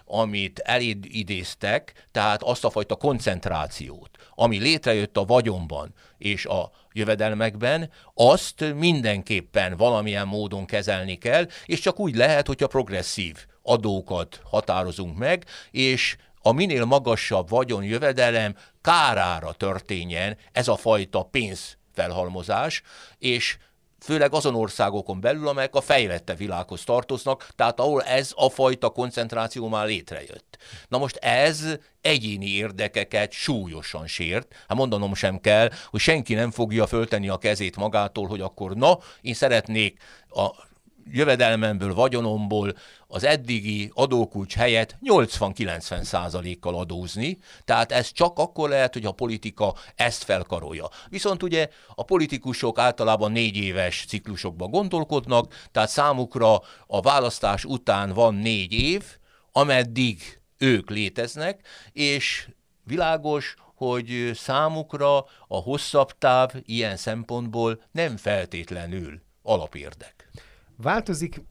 amit 0.05 0.59
elidéztek, 0.59 2.07
tehát 2.11 2.43
azt 2.43 2.65
a 2.65 2.69
fajta 2.69 2.95
koncentrációt, 2.95 4.09
ami 4.35 4.57
létrejött 4.59 5.17
a 5.17 5.25
vagyonban 5.25 5.93
és 6.17 6.45
a 6.45 6.71
jövedelmekben, 6.91 7.89
azt 8.13 8.73
mindenképpen 8.75 9.77
valamilyen 9.77 10.27
módon 10.27 10.65
kezelni 10.65 11.17
kell, 11.17 11.47
és 11.65 11.79
csak 11.79 11.99
úgy 11.99 12.15
lehet, 12.15 12.47
hogyha 12.47 12.67
progresszív 12.67 13.45
adókat 13.63 14.41
határozunk 14.43 15.17
meg, 15.17 15.45
és 15.71 16.15
a 16.45 16.51
minél 16.51 16.85
magasabb 16.85 17.49
vagyon 17.49 17.83
jövedelem 17.83 18.55
kárára 18.81 19.53
történjen 19.53 20.37
ez 20.51 20.67
a 20.67 20.75
fajta 20.75 21.23
pénzfelhalmozás, 21.23 22.81
és 23.17 23.57
főleg 23.99 24.33
azon 24.33 24.55
országokon 24.55 25.21
belül, 25.21 25.47
amelyek 25.47 25.75
a 25.75 25.81
fejlette 25.81 26.35
világhoz 26.35 26.83
tartoznak, 26.83 27.47
tehát 27.55 27.79
ahol 27.79 28.01
ez 28.01 28.31
a 28.35 28.49
fajta 28.49 28.89
koncentráció 28.89 29.67
már 29.67 29.85
létrejött. 29.85 30.57
Na 30.87 30.97
most 30.97 31.15
ez 31.15 31.77
egyéni 32.01 32.49
érdekeket 32.49 33.31
súlyosan 33.31 34.07
sért. 34.07 34.55
Hát 34.67 34.77
mondanom 34.77 35.15
sem 35.15 35.39
kell, 35.39 35.69
hogy 35.89 35.99
senki 35.99 36.33
nem 36.33 36.51
fogja 36.51 36.87
föltenni 36.87 37.29
a 37.29 37.37
kezét 37.37 37.75
magától, 37.75 38.27
hogy 38.27 38.41
akkor 38.41 38.75
na, 38.75 38.97
én 39.21 39.33
szeretnék 39.33 40.01
a 40.29 40.71
jövedelmemből, 41.11 41.93
vagyonomból 41.93 42.73
az 43.07 43.23
eddigi 43.23 43.91
adókulcs 43.93 44.55
helyett 44.55 44.95
80-90 45.09 46.01
százalékkal 46.01 46.75
adózni, 46.75 47.37
tehát 47.65 47.91
ez 47.91 48.11
csak 48.11 48.39
akkor 48.39 48.69
lehet, 48.69 48.93
hogy 48.93 49.05
a 49.05 49.11
politika 49.11 49.75
ezt 49.95 50.23
felkarolja. 50.23 50.89
Viszont 51.09 51.43
ugye 51.43 51.67
a 51.95 52.03
politikusok 52.03 52.79
általában 52.79 53.31
négy 53.31 53.55
éves 53.55 54.05
ciklusokban 54.07 54.69
gondolkodnak, 54.69 55.67
tehát 55.71 55.89
számukra 55.89 56.55
a 56.87 57.01
választás 57.01 57.65
után 57.65 58.09
van 58.13 58.35
négy 58.35 58.71
év, 58.73 59.03
ameddig 59.51 60.41
ők 60.57 60.89
léteznek, 60.89 61.67
és 61.91 62.47
világos, 62.83 63.55
hogy 63.75 64.31
számukra 64.33 65.17
a 65.47 65.57
hosszabb 65.63 66.17
táv 66.17 66.51
ilyen 66.65 66.97
szempontból 66.97 67.81
nem 67.91 68.17
feltétlenül 68.17 69.21
alapérdek. 69.41 70.29
Változik 70.77 71.41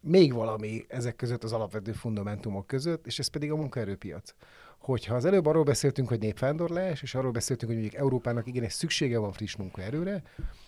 még 0.00 0.32
valami 0.32 0.84
ezek 0.88 1.16
között 1.16 1.44
az 1.44 1.52
alapvető 1.52 1.92
fundamentumok 1.92 2.66
között, 2.66 3.06
és 3.06 3.18
ez 3.18 3.26
pedig 3.26 3.50
a 3.50 3.56
munkaerőpiac. 3.56 4.34
Hogyha 4.78 5.14
az 5.14 5.24
előbb 5.24 5.46
arról 5.46 5.62
beszéltünk, 5.62 6.08
hogy 6.08 6.18
népvándorlás, 6.18 7.02
és 7.02 7.14
arról 7.14 7.30
beszéltünk, 7.30 7.72
hogy 7.72 7.80
mondjuk 7.80 8.00
Európának 8.02 8.46
igenis 8.46 8.72
szüksége 8.72 9.18
van 9.18 9.32
friss 9.32 9.56
munkaerőre, 9.56 10.22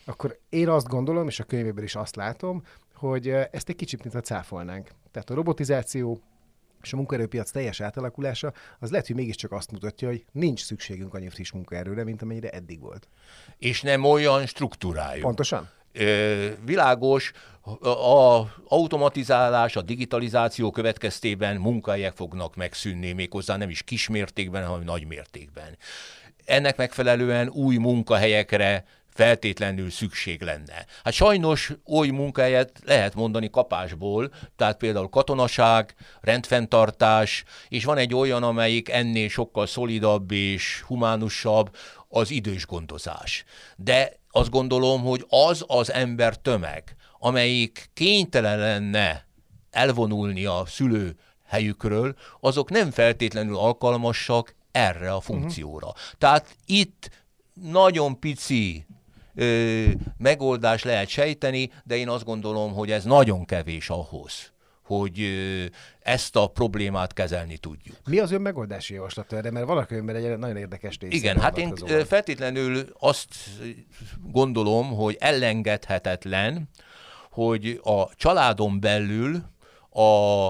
akkor 0.04 0.38
én 0.48 0.68
azt 0.68 0.88
gondolom, 0.88 1.28
és 1.28 1.40
a 1.40 1.44
könyvéből 1.44 1.84
is 1.84 1.94
azt 1.94 2.16
látom, 2.16 2.62
hogy 2.94 3.28
ezt 3.28 3.68
egy 3.68 3.76
kicsit 3.76 4.02
mint 4.02 4.14
a 4.14 4.20
cáfolnánk. 4.20 4.90
Tehát 5.10 5.30
a 5.30 5.34
robotizáció, 5.34 6.20
és 6.82 6.92
a 6.92 6.96
munkaerőpiac 6.96 7.50
teljes 7.50 7.80
átalakulása, 7.80 8.52
az 8.78 8.90
lehet, 8.90 9.06
hogy 9.06 9.16
mégiscsak 9.16 9.52
azt 9.52 9.72
mutatja, 9.72 10.08
hogy 10.08 10.24
nincs 10.32 10.64
szükségünk 10.64 11.14
annyi 11.14 11.28
friss 11.28 11.52
munkaerőre, 11.52 12.04
mint 12.04 12.22
amennyire 12.22 12.50
eddig 12.50 12.80
volt. 12.80 13.08
És 13.58 13.82
nem 13.82 14.04
olyan 14.04 14.46
struktúrájú. 14.46 15.22
Pontosan. 15.22 15.68
Világos, 16.64 17.32
a 17.82 18.42
automatizálás, 18.68 19.76
a 19.76 19.82
digitalizáció 19.82 20.70
következtében 20.70 21.56
munkahelyek 21.56 22.14
fognak 22.16 22.56
megszűnni, 22.56 23.12
méghozzá 23.12 23.56
nem 23.56 23.70
is 23.70 23.82
kismértékben, 23.82 24.66
hanem 24.66 24.84
nagy 24.84 25.06
mértékben. 25.06 25.78
Ennek 26.44 26.76
megfelelően 26.76 27.48
új 27.48 27.76
munkahelyekre 27.76 28.84
feltétlenül 29.14 29.90
szükség 29.90 30.42
lenne. 30.42 30.86
Hát 31.04 31.12
sajnos 31.12 31.72
oly 31.86 32.08
munkahelyet 32.08 32.80
lehet 32.84 33.14
mondani 33.14 33.50
kapásból, 33.50 34.32
tehát 34.56 34.76
például 34.76 35.08
katonaság, 35.08 35.94
rendfenntartás, 36.20 37.44
és 37.68 37.84
van 37.84 37.98
egy 37.98 38.14
olyan, 38.14 38.42
amelyik 38.42 38.88
ennél 38.88 39.28
sokkal 39.28 39.66
szolidabb 39.66 40.30
és 40.30 40.82
humánusabb, 40.86 41.76
az 42.08 42.30
idős 42.30 42.66
gondozás. 42.66 43.44
De 43.76 44.20
azt 44.32 44.50
gondolom, 44.50 45.02
hogy 45.02 45.26
az 45.28 45.64
az 45.66 45.92
ember 45.92 46.36
tömeg, 46.36 46.96
amelyik 47.18 47.90
kénytelen 47.94 48.58
lenne 48.58 49.26
elvonulni 49.70 50.44
a 50.44 50.62
szülő 50.66 51.16
helyükről, 51.44 52.14
azok 52.40 52.70
nem 52.70 52.90
feltétlenül 52.90 53.56
alkalmasak 53.56 54.54
erre 54.70 55.12
a 55.12 55.20
funkcióra. 55.20 55.86
Uh-huh. 55.86 56.02
Tehát 56.18 56.56
itt 56.66 57.10
nagyon 57.62 58.18
pici 58.18 58.86
ö, 59.34 59.84
megoldás 60.18 60.82
lehet 60.82 61.08
sejteni, 61.08 61.70
de 61.84 61.96
én 61.96 62.08
azt 62.08 62.24
gondolom, 62.24 62.72
hogy 62.72 62.90
ez 62.90 63.04
nagyon 63.04 63.44
kevés 63.44 63.90
ahhoz, 63.90 64.51
hogy 64.98 65.20
ezt 66.00 66.36
a 66.36 66.46
problémát 66.46 67.12
kezelni 67.12 67.56
tudjuk. 67.56 67.96
Mi 68.06 68.18
az 68.18 68.30
ön 68.30 68.40
megoldási 68.40 68.94
javaslata 68.94 69.36
erre? 69.36 69.50
Mert 69.50 69.66
valaki 69.66 69.94
önben 69.94 70.16
egy 70.16 70.38
nagyon 70.38 70.56
érdekes 70.56 70.98
része. 70.98 71.16
Igen, 71.16 71.40
hát 71.40 71.58
én 71.58 71.74
feltétlenül 72.06 72.86
azt 72.98 73.34
gondolom, 74.22 74.94
hogy 74.94 75.16
elengedhetetlen, 75.20 76.68
hogy 77.30 77.80
a 77.82 78.14
családon 78.14 78.80
belül 78.80 79.42
a 79.90 80.48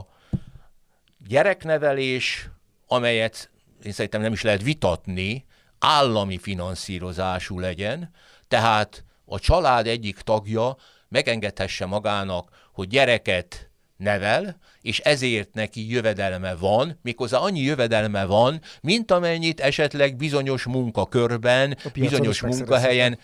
gyereknevelés, 1.29 2.49
amelyet 2.87 3.51
én 3.83 3.93
szerintem 3.93 4.21
nem 4.21 4.33
is 4.33 4.43
lehet 4.43 4.63
vitatni, 4.63 5.45
állami 5.79 6.39
finanszírozású 6.39 7.59
legyen, 7.59 8.11
tehát 8.49 9.05
a 9.25 9.39
család 9.39 9.87
egyik 9.87 10.21
tagja 10.21 10.77
megengedhesse 11.09 11.87
magának, 11.87 12.51
hogy 12.73 12.89
gyereket 12.89 13.71
nevel, 14.03 14.57
és 14.83 14.99
ezért 14.99 15.55
neki 15.55 15.91
jövedelme 15.91 16.55
van, 16.55 16.99
méghozzá 17.03 17.39
annyi 17.39 17.61
jövedelme 17.61 18.25
van, 18.25 18.61
mint 18.81 19.11
amennyit 19.11 19.61
esetleg 19.61 20.17
bizonyos 20.17 20.65
munkakörben, 20.65 21.77
bizonyos 21.95 22.41
munkahelyen 22.41 23.19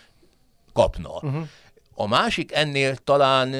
kapna. 0.72 1.14
Uh-huh. 1.14 1.48
A 1.94 2.06
másik 2.06 2.52
ennél 2.52 2.96
talán 2.96 3.54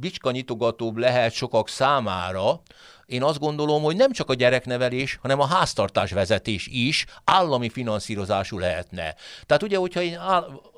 bicskanyitogatóbb 0.00 0.96
lehet 0.96 1.32
sokak 1.32 1.68
számára, 1.68 2.60
én 3.06 3.22
azt 3.22 3.38
gondolom, 3.38 3.82
hogy 3.82 3.96
nem 3.96 4.12
csak 4.12 4.30
a 4.30 4.34
gyereknevelés, 4.34 5.18
hanem 5.22 5.40
a 5.40 5.46
háztartás 5.46 6.12
vezetés 6.12 6.66
is 6.66 7.04
állami 7.24 7.68
finanszírozású 7.68 8.58
lehetne. 8.58 9.14
Tehát 9.46 9.62
ugye, 9.62 9.76
hogyha 9.76 10.02
én 10.02 10.18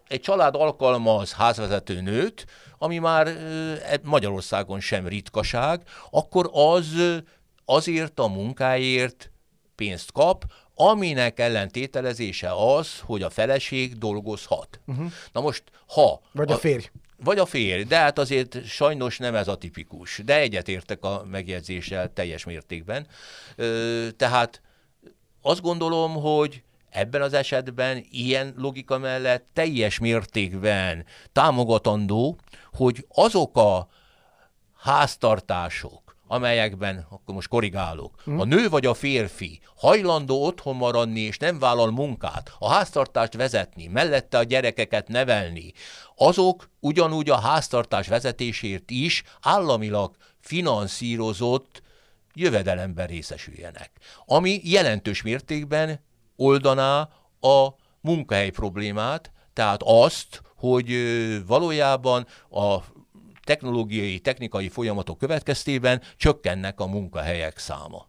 egy 0.09 0.21
család 0.21 0.55
alkalmaz 0.55 1.33
házvezető 1.33 2.01
nőt, 2.01 2.47
ami 2.79 2.99
már 2.99 3.27
e, 3.27 3.99
Magyarországon 4.03 4.81
sem 4.81 5.07
ritkaság, 5.07 5.83
akkor 6.11 6.51
az 6.53 6.87
azért 7.65 8.19
a 8.19 8.27
munkáért 8.27 9.31
pénzt 9.75 10.13
kap, 10.13 10.45
aminek 10.75 11.41
ellentételezése 11.41 12.53
az, 12.53 13.01
hogy 13.01 13.23
a 13.23 13.31
feleség 13.31 13.99
dolgozhat. 13.99 14.81
Uh-huh. 14.87 15.13
Na 15.33 15.41
most, 15.41 15.63
ha... 15.87 16.21
Vagy 16.33 16.51
a, 16.51 16.55
a 16.55 16.59
férj. 16.59 16.91
Vagy 17.25 17.39
a 17.39 17.47
férj, 17.47 17.83
de 17.83 17.97
hát 17.97 18.19
azért 18.19 18.67
sajnos 18.67 19.19
nem 19.19 19.35
ez 19.35 19.49
a 19.49 19.57
tipikus. 19.57 20.21
De 20.25 20.39
egyetértek 20.39 21.05
a 21.05 21.25
megjegyzéssel 21.31 22.13
teljes 22.13 22.45
mértékben. 22.45 23.07
Ö, 23.57 24.07
tehát 24.17 24.63
azt 25.43 25.61
gondolom, 25.61 26.15
hogy 26.15 26.63
ebben 26.91 27.23
az 27.23 27.33
esetben 27.33 28.07
ilyen 28.11 28.55
logika 28.57 28.99
mellett 28.99 29.47
teljes 29.53 29.99
mértékben 29.99 31.05
támogatandó, 31.33 32.39
hogy 32.73 33.07
azok 33.09 33.57
a 33.57 33.89
háztartások, 34.77 36.17
amelyekben, 36.27 37.07
akkor 37.11 37.35
most 37.35 37.49
korrigálok, 37.49 38.23
mm. 38.31 38.39
a 38.39 38.45
nő 38.45 38.69
vagy 38.69 38.87
a 38.87 38.95
férfi 38.95 39.61
hajlandó 39.77 40.45
otthon 40.45 40.77
maradni, 40.77 41.21
és 41.21 41.39
nem 41.39 41.59
vállal 41.59 41.91
munkát, 41.91 42.53
a 42.59 42.71
háztartást 42.71 43.35
vezetni, 43.35 43.87
mellette 43.87 44.39
a 44.39 44.43
gyerekeket 44.43 45.09
nevelni, 45.09 45.73
azok 46.17 46.71
ugyanúgy 46.81 47.31
a 47.31 47.41
háztartás 47.41 48.09
vezetésért 48.09 48.91
is 48.91 49.23
államilag 49.41 50.17
finanszírozott 50.41 51.83
jövedelemben 52.35 53.07
részesüljenek, 53.07 53.91
ami 54.27 54.61
jelentős 54.65 55.23
mértékben 55.23 56.01
oldaná 56.39 57.09
a 57.41 57.69
munkahely 58.01 58.51
problémát, 58.51 59.33
tehát 59.53 59.81
azt, 59.85 60.43
hogy 60.57 60.93
valójában 61.47 62.27
a 62.51 62.79
technológiai, 63.45 64.19
technikai 64.19 64.69
folyamatok 64.69 65.19
következtében 65.19 66.03
csökkennek 66.17 66.81
a 66.81 66.87
munkahelyek 66.87 67.59
száma. 67.59 68.07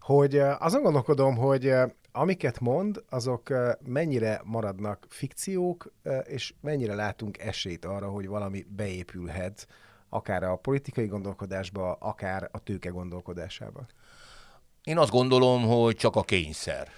Hogy 0.00 0.38
azon 0.38 0.82
gondolkodom, 0.82 1.36
hogy 1.36 1.72
amiket 2.12 2.60
mond, 2.60 3.04
azok 3.10 3.52
mennyire 3.84 4.40
maradnak 4.44 5.06
fikciók, 5.08 5.92
és 6.24 6.54
mennyire 6.60 6.94
látunk 6.94 7.38
esélyt 7.38 7.84
arra, 7.84 8.08
hogy 8.08 8.26
valami 8.26 8.66
beépülhet, 8.76 9.66
akár 10.08 10.42
a 10.42 10.56
politikai 10.56 11.06
gondolkodásba, 11.06 11.92
akár 11.92 12.48
a 12.52 12.58
tőke 12.58 12.88
gondolkodásába? 12.88 13.86
Én 14.84 14.98
azt 14.98 15.10
gondolom, 15.10 15.62
hogy 15.62 15.96
csak 15.96 16.16
a 16.16 16.22
kényszer 16.22 16.88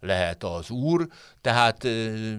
lehet 0.00 0.44
az 0.44 0.70
úr, 0.70 1.06
tehát, 1.40 1.86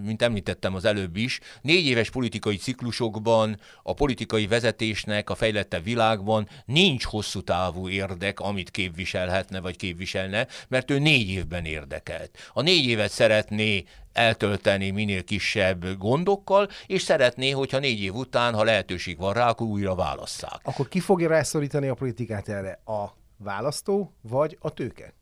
mint 0.04 0.22
említettem 0.22 0.76
az 0.76 0.86
előbb 0.86 1.16
is, 1.16 1.40
négy 1.62 1.86
éves 1.86 2.10
politikai 2.10 2.56
ciklusokban 2.56 3.60
a 3.84 3.94
politikai 3.94 4.48
vezetésnek 4.48 5.30
a 5.30 5.36
fejlettebb 5.36 5.84
világban 5.84 6.48
nincs 6.66 7.04
hosszú 7.04 7.42
távú 7.42 7.90
érdek, 7.90 8.40
amit 8.40 8.72
képviselhetne 8.72 9.60
vagy 9.60 9.76
képviselne, 9.76 10.48
mert 10.68 10.92
ő 10.92 11.00
négy 11.00 11.30
évben 11.30 11.66
érdekelt. 11.66 12.38
A 12.54 12.62
négy 12.62 12.86
évet 12.86 13.12
szeretné 13.12 13.84
eltölteni 14.14 14.90
minél 14.90 15.24
kisebb 15.24 15.98
gondokkal, 15.98 16.68
és 16.88 17.02
szeretné, 17.02 17.50
hogyha 17.50 17.80
négy 17.80 18.02
év 18.02 18.16
után, 18.16 18.54
ha 18.54 18.64
lehetőség 18.64 19.18
van 19.18 19.34
rá, 19.34 19.50
akkor 19.50 19.68
újra 19.68 19.96
válasszák. 19.96 20.60
Akkor 20.64 20.88
ki 20.88 21.00
fogja 21.00 21.28
rászorítani 21.28 21.88
a 21.88 21.94
politikát 21.94 22.50
erre? 22.50 22.82
A 22.86 23.06
választó 23.38 24.14
vagy 24.22 24.58
a 24.60 24.70
tőke? 24.70 25.14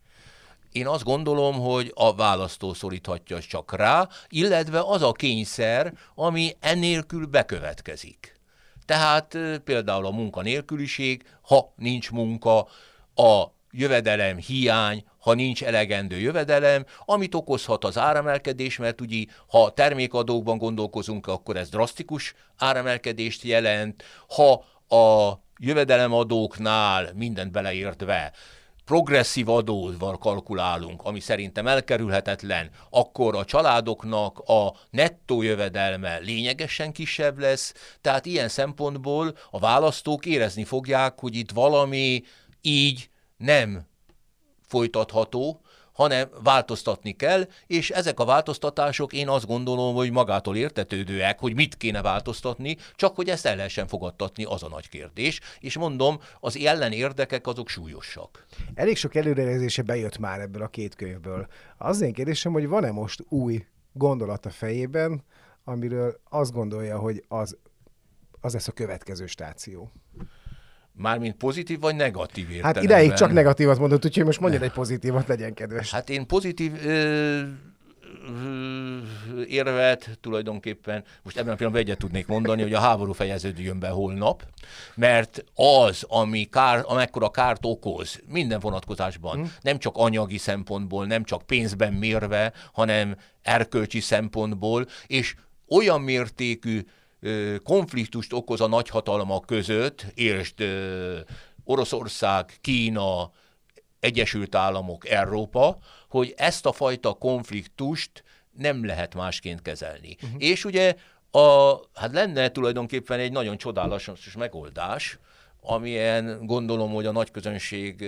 Én 0.76 0.88
azt 0.88 1.04
gondolom, 1.04 1.60
hogy 1.60 1.92
a 1.94 2.16
választó 2.16 2.74
szoríthatja 2.74 3.40
csak 3.40 3.76
rá, 3.76 4.08
illetve 4.30 4.80
az 4.80 5.02
a 5.02 5.12
kényszer, 5.12 5.94
ami 6.16 6.56
ennélkül 6.60 7.26
bekövetkezik. 7.26 8.40
Tehát 8.86 9.38
például 9.64 10.06
a 10.06 10.12
munkanélküliség, 10.12 11.24
ha 11.42 11.74
nincs 11.76 12.12
munka, 12.12 12.68
a 13.16 13.44
jövedelem 13.72 14.38
hiány, 14.38 15.04
ha 15.20 15.34
nincs 15.34 15.64
elegendő 15.64 16.20
jövedelem, 16.20 16.86
amit 17.06 17.36
okozhat 17.36 17.84
az 17.84 17.98
áremelkedés, 17.98 18.78
mert 18.78 19.02
ugye 19.02 19.24
ha 19.48 19.74
termékadókban 19.74 20.58
gondolkozunk, 20.58 21.28
akkor 21.28 21.58
ez 21.58 21.70
drasztikus 21.70 22.36
áremelkedést 22.58 23.44
jelent, 23.44 24.04
ha 24.28 24.52
a 24.98 25.40
jövedelemadóknál 25.60 27.12
mindent 27.14 27.52
beleértve 27.52 28.34
progresszív 28.86 29.50
adóval 29.50 30.18
kalkulálunk, 30.18 31.04
ami 31.04 31.20
szerintem 31.20 31.68
elkerülhetetlen, 31.68 32.70
akkor 32.90 33.36
a 33.36 33.46
családoknak 33.46 34.40
a 34.40 34.74
nettó 34.90 35.42
jövedelme 35.42 36.18
lényegesen 36.18 36.92
kisebb 36.92 37.40
lesz, 37.40 37.74
tehát 38.02 38.26
ilyen 38.26 38.50
szempontból 38.50 39.38
a 39.52 39.60
választók 39.60 40.26
érezni 40.26 40.64
fogják, 40.64 41.20
hogy 41.20 41.36
itt 41.36 41.52
valami 41.52 42.24
így 42.62 43.10
nem 43.38 43.88
folytatható, 44.68 45.62
hanem 45.96 46.30
változtatni 46.44 47.12
kell, 47.12 47.48
és 47.68 47.90
ezek 47.90 48.20
a 48.20 48.26
változtatások 48.26 49.14
én 49.14 49.30
azt 49.30 49.46
gondolom, 49.46 49.96
hogy 49.96 50.12
magától 50.12 50.56
értetődőek, 50.56 51.40
hogy 51.40 51.56
mit 51.56 51.78
kéne 51.78 52.02
változtatni, 52.02 52.78
csak 52.96 53.16
hogy 53.16 53.30
ezt 53.30 53.46
el 53.46 53.56
lehessen 53.56 53.88
fogadtatni, 53.88 54.44
az 54.44 54.64
a 54.64 54.70
nagy 54.70 54.90
kérdés. 54.90 55.40
És 55.60 55.78
mondom, 55.78 56.20
az 56.40 56.58
ellen 56.58 56.92
érdekek 56.92 57.48
azok 57.48 57.70
súlyosak. 57.70 58.46
Elég 58.74 58.98
sok 58.98 59.16
előrejelzése 59.16 59.82
bejött 59.82 60.18
már 60.18 60.40
ebből 60.40 60.62
a 60.62 60.68
két 60.68 60.96
könyvből. 60.96 61.48
Az 61.78 62.02
én 62.02 62.14
kérdésem, 62.14 62.52
hogy 62.52 62.68
van-e 62.68 62.92
most 62.92 63.24
új 63.30 63.66
gondolat 63.94 64.46
a 64.46 64.50
fejében, 64.50 65.24
amiről 65.64 66.20
azt 66.30 66.52
gondolja, 66.52 67.00
hogy 67.00 67.24
az, 67.28 67.58
az 68.42 68.54
lesz 68.54 68.68
a 68.68 68.72
következő 68.72 69.26
stáció. 69.26 69.92
Mármint 70.98 71.36
pozitív 71.36 71.80
vagy 71.80 71.96
negatív 71.96 72.52
értelemben? 72.52 72.74
Hát 72.74 72.84
ideig 72.84 73.14
csak 73.14 73.32
negatívat 73.32 73.80
mondott, 73.80 74.06
úgyhogy 74.06 74.26
most 74.26 74.40
mondja 74.40 74.60
egy 74.60 74.72
pozitívat, 74.72 75.28
legyen 75.28 75.54
kedves. 75.54 75.92
Hát 75.92 76.10
én 76.10 76.28
pozitív 76.28 76.72
ö, 76.86 77.42
érvet 79.48 80.18
tulajdonképpen, 80.22 81.04
most 81.24 81.38
ebben 81.38 81.54
a 81.54 81.56
pillanatban 81.56 81.86
egyet 81.86 81.98
tudnék 81.98 82.28
mondani, 82.28 82.62
hogy 82.62 82.74
a 82.74 82.80
háború 82.80 83.12
fejeződjön 83.12 83.80
be 83.80 83.90
holnap, 83.90 84.44
mert 84.96 85.44
az, 85.56 86.06
ami 86.08 86.44
kár, 86.44 86.84
amekkora 86.86 87.30
kárt 87.30 87.66
okoz 87.66 88.22
minden 88.28 88.60
vonatkozásban, 88.60 89.36
hmm. 89.36 89.54
nem 89.62 89.78
csak 89.78 89.98
anyagi 89.98 90.38
szempontból, 90.38 91.06
nem 91.06 91.24
csak 91.24 91.42
pénzben 91.42 91.94
mérve, 91.94 92.54
hanem 92.74 93.16
erkölcsi 93.42 94.00
szempontból, 94.00 94.86
és 95.08 95.36
olyan 95.68 96.02
mértékű 96.02 96.82
konfliktust 97.64 98.34
okoz 98.34 98.62
a 98.62 98.68
nagyhatalmak 98.68 99.46
között, 99.46 100.06
és 100.14 100.54
Oroszország, 101.64 102.58
Kína, 102.62 103.32
Egyesült 104.00 104.56
Államok, 104.56 105.10
Európa, 105.10 105.78
hogy 106.10 106.34
ezt 106.38 106.66
a 106.66 106.72
fajta 106.72 107.14
konfliktust 107.14 108.24
nem 108.52 108.86
lehet 108.86 109.16
másként 109.16 109.62
kezelni. 109.62 110.18
Uh-huh. 110.24 110.44
És 110.44 110.66
ugye 110.66 110.96
a, 111.32 111.74
hát 111.94 112.14
lenne 112.14 112.50
tulajdonképpen 112.50 113.20
egy 113.20 113.32
nagyon 113.32 113.58
csodálatos 113.58 114.36
megoldás, 114.38 115.20
amilyen 115.62 116.46
gondolom, 116.46 116.92
hogy 116.92 117.06
a 117.06 117.12
nagy 117.12 117.32
közönség 117.32 118.06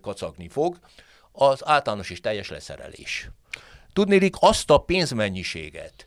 kacagni 0.00 0.48
fog, 0.48 0.78
az 1.32 1.60
általános 1.64 2.10
és 2.10 2.20
teljes 2.20 2.50
leszerelés. 2.50 3.30
Tudnélik 3.92 4.34
azt 4.38 4.70
a 4.70 4.78
pénzmennyiséget, 4.78 6.06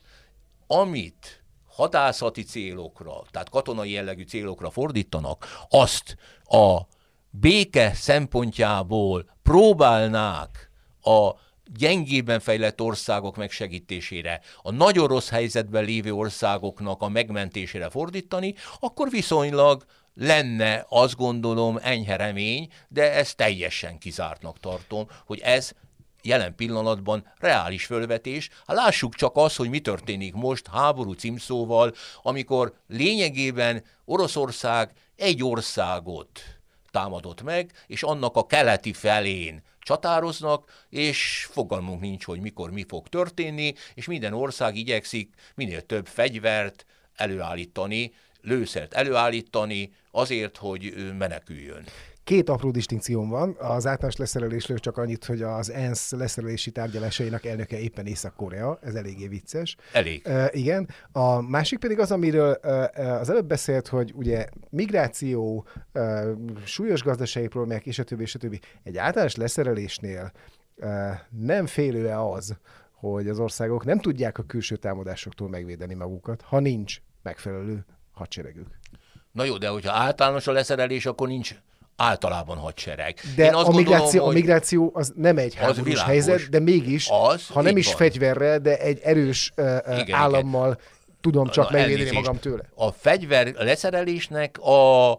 amit 0.66 1.39
hadászati 1.80 2.42
célokra, 2.42 3.22
tehát 3.30 3.48
katonai 3.48 3.90
jellegű 3.90 4.22
célokra 4.22 4.70
fordítanak, 4.70 5.46
azt 5.68 6.16
a 6.44 6.78
béke 7.30 7.92
szempontjából 7.94 9.24
próbálnák 9.42 10.70
a 11.02 11.30
gyengében 11.78 12.40
fejlett 12.40 12.80
országok 12.80 13.36
megsegítésére, 13.36 14.40
a 14.62 14.70
nagyon 14.70 15.06
rossz 15.06 15.28
helyzetben 15.28 15.84
lévő 15.84 16.12
országoknak 16.12 17.02
a 17.02 17.08
megmentésére 17.08 17.90
fordítani, 17.90 18.54
akkor 18.80 19.10
viszonylag 19.10 19.84
lenne, 20.14 20.86
azt 20.88 21.16
gondolom, 21.16 21.78
enyhe 21.82 22.16
remény, 22.16 22.68
de 22.88 23.12
ezt 23.12 23.36
teljesen 23.36 23.98
kizártnak 23.98 24.58
tartom, 24.58 25.06
hogy 25.26 25.38
ez 25.38 25.72
jelen 26.22 26.54
pillanatban 26.54 27.32
reális 27.38 27.84
fölvetés. 27.84 28.48
Hát 28.66 28.76
lássuk 28.76 29.14
csak 29.14 29.36
azt, 29.36 29.56
hogy 29.56 29.68
mi 29.68 29.80
történik 29.80 30.34
most 30.34 30.68
háború 30.72 31.12
címszóval, 31.12 31.94
amikor 32.22 32.74
lényegében 32.88 33.84
Oroszország 34.04 34.92
egy 35.16 35.44
országot 35.44 36.40
támadott 36.90 37.42
meg, 37.42 37.72
és 37.86 38.02
annak 38.02 38.36
a 38.36 38.46
keleti 38.46 38.92
felén 38.92 39.62
csatároznak, 39.80 40.86
és 40.88 41.48
fogalmunk 41.50 42.00
nincs, 42.00 42.24
hogy 42.24 42.40
mikor 42.40 42.70
mi 42.70 42.84
fog 42.88 43.08
történni, 43.08 43.74
és 43.94 44.06
minden 44.06 44.32
ország 44.32 44.76
igyekszik 44.76 45.34
minél 45.54 45.86
több 45.86 46.06
fegyvert 46.06 46.86
előállítani, 47.14 48.12
lőszert 48.40 48.94
előállítani 48.94 49.92
azért, 50.10 50.56
hogy 50.56 51.12
meneküljön. 51.18 51.84
Két 52.30 52.48
apró 52.48 52.70
distinkcióm 52.70 53.28
van. 53.28 53.56
Az 53.58 53.86
általános 53.86 54.16
leszerelésről 54.16 54.78
csak 54.78 54.96
annyit, 54.96 55.24
hogy 55.24 55.42
az 55.42 55.70
ENSZ 55.70 56.10
leszerelési 56.10 56.70
tárgyalásainak 56.70 57.44
elnöke 57.44 57.78
éppen 57.78 58.06
Észak-Korea. 58.06 58.78
Ez 58.82 58.94
eléggé 58.94 59.28
vicces. 59.28 59.76
Elég. 59.92 60.22
Uh, 60.26 60.46
igen. 60.50 60.88
A 61.12 61.40
másik 61.40 61.78
pedig 61.78 61.98
az, 61.98 62.10
amiről 62.10 62.58
uh, 62.62 63.20
az 63.20 63.30
előbb 63.30 63.46
beszélt, 63.46 63.88
hogy 63.88 64.12
ugye 64.14 64.46
migráció, 64.68 65.66
uh, 65.94 66.30
súlyos 66.64 67.02
gazdasági 67.02 67.46
problémák, 67.46 67.86
és 67.86 67.98
a 67.98 68.04
többi, 68.04 68.22
és 68.22 68.34
a 68.34 68.38
többi. 68.38 68.60
Egy 68.82 68.96
általános 68.96 69.36
leszerelésnél 69.36 70.32
uh, 70.76 70.88
nem 71.30 71.66
félő-e 71.66 72.20
az, 72.20 72.56
hogy 72.92 73.28
az 73.28 73.38
országok 73.38 73.84
nem 73.84 73.98
tudják 73.98 74.38
a 74.38 74.42
külső 74.42 74.76
támadásoktól 74.76 75.48
megvédeni 75.48 75.94
magukat, 75.94 76.42
ha 76.42 76.60
nincs 76.60 77.00
megfelelő 77.22 77.84
hadseregük. 78.12 78.68
Na 79.32 79.44
jó, 79.44 79.56
de 79.56 79.68
hogyha 79.68 79.92
általános 79.92 80.46
a 80.46 80.52
leszerelés, 80.52 81.06
akkor 81.06 81.28
nincs 81.28 81.54
általában 82.00 82.56
hadsereg. 82.56 83.14
De 83.36 83.44
Én 83.44 83.54
azt 83.54 83.68
a, 83.68 83.70
migráció, 83.70 84.04
gondolom, 84.04 84.28
a 84.28 84.32
migráció 84.32 84.90
az 84.94 85.12
nem 85.16 85.38
egy 85.38 85.54
háborús 85.54 86.02
helyzet, 86.02 86.48
de 86.48 86.58
mégis, 86.58 87.08
az, 87.10 87.46
ha 87.48 87.62
nem 87.62 87.76
is 87.76 87.86
van. 87.86 87.96
fegyverrel, 87.96 88.58
de 88.58 88.78
egy 88.78 89.00
erős 89.02 89.52
uh, 89.56 89.98
igen, 89.98 90.18
állammal 90.18 90.66
igen. 90.66 90.78
tudom 91.20 91.48
csak 91.48 91.70
megvédeni 91.70 92.10
magam 92.10 92.38
tőle. 92.38 92.62
A 92.74 92.92
fegyver 92.92 93.54
leszerelésnek 93.54 94.58
a 94.58 95.10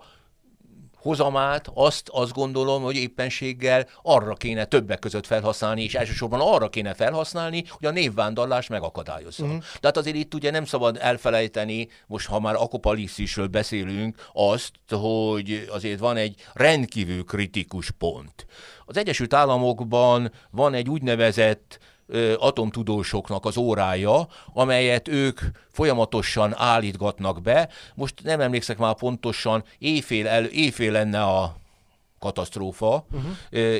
hozamát, 1.01 1.71
azt 1.73 2.09
azt 2.09 2.33
gondolom, 2.33 2.83
hogy 2.83 2.95
éppenséggel 2.95 3.87
arra 4.01 4.33
kéne 4.33 4.65
többek 4.65 4.99
között 4.99 5.25
felhasználni, 5.25 5.83
és 5.83 5.95
elsősorban 5.95 6.39
arra 6.41 6.69
kéne 6.69 6.93
felhasználni, 6.93 7.63
hogy 7.69 7.87
a 7.87 7.91
névvándorlás 7.91 8.67
megakadályozza. 8.67 9.43
Uh-huh. 9.43 9.63
Tehát 9.79 9.97
azért 9.97 10.15
itt 10.15 10.33
ugye 10.33 10.51
nem 10.51 10.65
szabad 10.65 10.97
elfelejteni, 11.01 11.87
most 12.07 12.27
ha 12.27 12.39
már 12.39 12.55
akopaliszisről 12.55 13.47
beszélünk, 13.47 14.15
azt, 14.33 14.71
hogy 14.89 15.67
azért 15.71 15.99
van 15.99 16.17
egy 16.17 16.35
rendkívül 16.53 17.23
kritikus 17.23 17.91
pont. 17.91 18.45
Az 18.85 18.97
Egyesült 18.97 19.33
Államokban 19.33 20.31
van 20.49 20.73
egy 20.73 20.89
úgynevezett 20.89 21.79
atomtudósoknak 22.37 23.45
az 23.45 23.57
órája, 23.57 24.27
amelyet 24.53 25.07
ők 25.07 25.39
folyamatosan 25.71 26.53
állítgatnak 26.57 27.41
be. 27.41 27.69
Most 27.95 28.23
nem 28.23 28.41
emlékszek 28.41 28.77
már 28.77 28.95
pontosan, 28.95 29.63
éjfél, 29.77 30.27
el, 30.27 30.45
éjfél 30.45 30.91
lenne 30.91 31.23
a 31.23 31.55
katasztrófa, 32.19 33.05
uh-huh. 33.11 33.31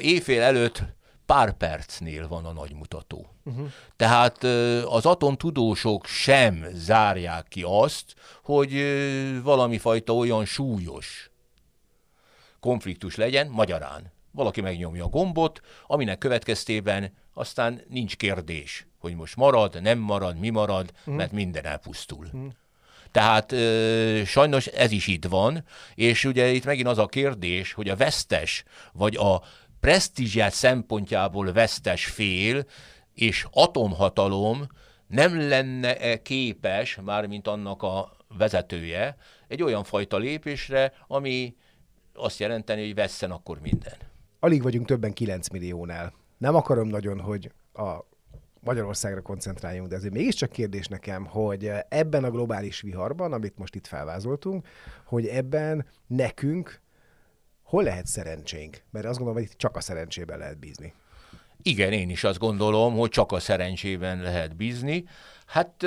éjfél 0.03 0.41
előtt 0.41 0.83
pár 1.25 1.51
percnél 1.51 2.27
van 2.27 2.45
a 2.45 2.51
nagy 2.51 2.73
mutató. 2.73 3.29
Uh-huh. 3.43 3.71
Tehát 3.95 4.43
az 4.83 5.05
atomtudósok 5.05 6.05
sem 6.05 6.65
zárják 6.73 7.47
ki 7.47 7.63
azt, 7.65 8.13
hogy 8.43 8.83
valami 9.43 9.77
fajta 9.77 10.15
olyan 10.15 10.45
súlyos 10.45 11.31
konfliktus 12.59 13.15
legyen, 13.15 13.47
magyarán. 13.47 14.11
Valaki 14.31 14.61
megnyomja 14.61 15.03
a 15.03 15.09
gombot, 15.09 15.61
aminek 15.87 16.17
következtében 16.17 17.13
aztán 17.33 17.81
nincs 17.89 18.15
kérdés, 18.15 18.85
hogy 18.99 19.15
most 19.15 19.35
marad, 19.35 19.81
nem 19.81 19.99
marad, 19.99 20.37
mi 20.37 20.49
marad, 20.49 20.91
mm. 21.09 21.13
mert 21.13 21.31
minden 21.31 21.65
elpusztul. 21.65 22.27
Mm. 22.35 22.47
Tehát 23.11 23.51
ö, 23.51 24.21
sajnos 24.25 24.67
ez 24.67 24.91
is 24.91 25.07
itt 25.07 25.25
van, 25.25 25.63
és 25.95 26.25
ugye 26.25 26.51
itt 26.51 26.65
megint 26.65 26.87
az 26.87 26.97
a 26.97 27.05
kérdés, 27.05 27.73
hogy 27.73 27.89
a 27.89 27.95
vesztes, 27.95 28.63
vagy 28.93 29.15
a 29.15 29.41
presztízsát 29.79 30.53
szempontjából 30.53 31.51
vesztes 31.51 32.05
fél 32.05 32.65
és 33.13 33.45
atomhatalom 33.51 34.67
nem 35.07 35.47
lenne 35.47 35.97
-e 35.97 36.21
képes, 36.21 36.97
mármint 37.03 37.47
annak 37.47 37.83
a 37.83 38.17
vezetője, 38.37 39.17
egy 39.47 39.63
olyan 39.63 39.83
fajta 39.83 40.17
lépésre, 40.17 40.93
ami 41.07 41.55
azt 42.13 42.39
jelenteni, 42.39 42.81
hogy 42.85 42.95
vesszen 42.95 43.31
akkor 43.31 43.59
minden. 43.61 43.97
Alig 44.39 44.61
vagyunk 44.61 44.85
többen 44.85 45.13
9 45.13 45.49
milliónál 45.49 46.13
nem 46.41 46.55
akarom 46.55 46.87
nagyon, 46.87 47.19
hogy 47.19 47.51
a 47.73 47.97
Magyarországra 48.59 49.21
koncentráljunk, 49.21 49.89
de 49.89 49.95
ezért 49.95 50.13
mégiscsak 50.13 50.49
kérdés 50.49 50.87
nekem, 50.87 51.25
hogy 51.25 51.71
ebben 51.89 52.23
a 52.23 52.31
globális 52.31 52.81
viharban, 52.81 53.33
amit 53.33 53.57
most 53.57 53.75
itt 53.75 53.87
felvázoltunk, 53.87 54.67
hogy 55.05 55.27
ebben 55.27 55.85
nekünk 56.07 56.81
hol 57.63 57.83
lehet 57.83 58.05
szerencsénk? 58.05 58.81
Mert 58.91 59.05
azt 59.05 59.17
gondolom, 59.17 59.41
hogy 59.41 59.51
itt 59.51 59.57
csak 59.57 59.75
a 59.75 59.81
szerencsében 59.81 60.37
lehet 60.37 60.59
bízni. 60.59 60.93
Igen, 61.61 61.91
én 61.91 62.09
is 62.09 62.23
azt 62.23 62.39
gondolom, 62.39 62.95
hogy 62.97 63.09
csak 63.09 63.31
a 63.31 63.39
szerencsében 63.39 64.21
lehet 64.21 64.55
bízni. 64.55 65.03
Hát 65.45 65.83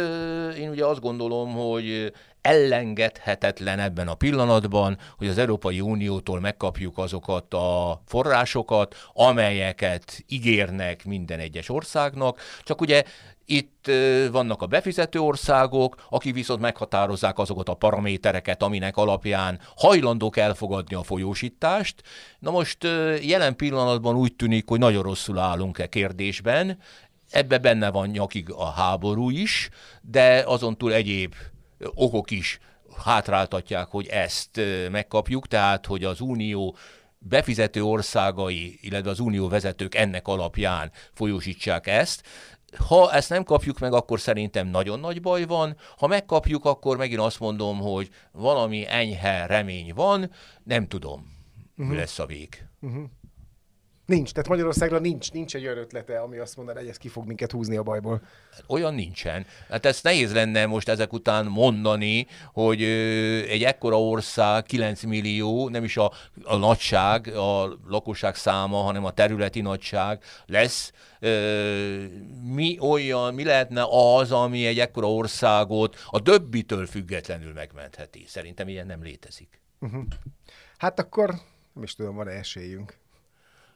én 0.59 0.69
ugye 0.69 0.87
azt 0.87 1.01
gondolom, 1.01 1.53
hogy 1.53 2.13
elengedhetetlen 2.45 3.79
ebben 3.79 4.09
a 4.09 4.15
pillanatban, 4.15 4.99
hogy 5.17 5.29
az 5.29 5.39
Európai 5.39 5.81
Uniótól 5.81 6.41
megkapjuk 6.41 6.99
azokat 6.99 7.55
a 7.55 8.01
forrásokat, 8.07 8.95
amelyeket 9.13 10.25
ígérnek 10.29 11.05
minden 11.05 11.39
egyes 11.39 11.69
országnak. 11.69 12.41
Csak 12.63 12.81
ugye 12.81 13.03
Itt 13.47 13.91
vannak 14.31 14.63
a 14.63 14.67
befizető 14.67 15.19
országok, 15.19 16.07
akik 16.11 16.35
viszont 16.35 16.61
meghatározzák 16.61 17.39
azokat 17.39 17.69
a 17.69 17.75
paramétereket, 17.75 18.63
aminek 18.63 18.97
alapján 18.97 19.61
hajlandók 19.77 20.37
elfogadni 20.37 20.95
a 20.95 21.03
folyósítást. 21.03 22.03
Na 22.39 22.51
most 22.51 22.79
jelen 23.23 23.57
pillanatban 23.57 24.17
úgy 24.17 24.37
tűnik, 24.37 24.69
hogy 24.69 24.79
nagyon 24.79 25.03
rosszul 25.03 25.39
állunk 25.39 25.79
e 25.79 25.87
kérdésben. 25.87 26.79
Ebbe 27.31 27.59
benne 27.59 27.91
van 27.91 28.09
nyakig 28.09 28.51
a 28.51 28.71
háború 28.71 29.31
is, 29.31 29.69
de 30.03 30.45
azon 30.47 30.77
túl 30.77 30.93
egyéb 30.93 31.35
okok 31.95 32.31
is 32.31 32.59
hátráltatják, 33.05 33.87
hogy 33.87 34.07
ezt 34.07 34.61
megkapjuk, 34.91 35.47
tehát 35.47 35.87
hogy 35.87 36.05
az 36.05 36.21
Unió 36.21 36.77
befizető 37.19 37.83
országai, 37.83 38.79
illetve 38.81 39.11
az 39.11 39.21
unió 39.21 39.49
vezetők 39.49 39.95
ennek 39.95 40.29
alapján 40.29 40.91
folyósítsák 41.13 41.87
ezt. 41.87 42.23
Ha 42.89 43.13
ezt 43.13 43.29
nem 43.29 43.45
kapjuk 43.45 43.79
meg, 43.79 43.93
akkor 43.93 44.21
szerintem 44.21 44.67
nagyon 44.69 45.01
nagy 45.01 45.21
baj 45.21 45.45
van. 45.45 45.77
Ha 45.99 46.07
megkapjuk, 46.07 46.65
akkor 46.65 46.97
megint 46.97 47.21
azt 47.21 47.41
mondom, 47.41 47.79
hogy 47.79 48.11
valami 48.33 48.87
enyhe 48.89 49.47
remény 49.47 49.93
van, 49.95 50.31
nem 50.65 50.87
tudom, 50.89 51.33
uh-huh. 51.71 51.87
mi 51.87 51.97
lesz 51.97 52.19
a 52.19 52.27
vég. 52.27 52.67
Uh-huh. 52.81 53.05
Nincs, 54.07 54.33
tehát 54.33 54.49
Magyarországra 54.49 54.99
nincs, 54.99 55.33
nincs 55.33 55.55
egy 55.55 55.65
olyan 55.65 55.79
ötlete, 55.79 56.21
ami 56.21 56.39
azt 56.39 56.57
mondaná, 56.57 56.79
hogy 56.81 56.89
ez 56.89 56.97
ki 56.97 57.09
fog 57.09 57.27
minket 57.27 57.51
húzni 57.51 57.77
a 57.77 57.83
bajból. 57.83 58.23
Olyan 58.67 58.95
nincsen. 58.95 59.47
Hát 59.69 59.87
ezt 59.87 60.03
nehéz 60.03 60.33
lenne 60.33 60.67
most 60.67 60.89
ezek 60.89 61.13
után 61.13 61.47
mondani, 61.47 62.27
hogy 62.53 62.83
egy 63.49 63.65
ekkora 63.65 64.03
ország, 64.03 64.65
9 64.65 65.03
millió, 65.03 65.69
nem 65.69 65.85
is 65.85 65.97
a, 65.97 66.13
a 66.43 66.57
nagyság, 66.57 67.27
a 67.27 67.79
lakosság 67.87 68.35
száma, 68.35 68.77
hanem 68.77 69.05
a 69.05 69.13
területi 69.13 69.61
nagyság 69.61 70.23
lesz. 70.47 70.93
Mi 72.43 72.79
olyan, 72.81 73.35
mi 73.35 73.45
lehetne 73.45 73.87
az, 73.91 74.33
ami 74.33 74.67
egy 74.67 74.79
ekkora 74.79 75.13
országot 75.13 75.97
a 76.07 76.23
többitől 76.23 76.87
függetlenül 76.87 77.53
megmentheti? 77.53 78.25
Szerintem 78.27 78.69
ilyen 78.69 78.87
nem 78.87 79.03
létezik. 79.03 79.61
Uh-huh. 79.81 80.05
Hát 80.77 80.99
akkor 80.99 81.35
nem 81.73 81.83
is 81.83 81.95
tudom, 81.95 82.15
van-e 82.15 82.31
esélyünk. 82.31 83.03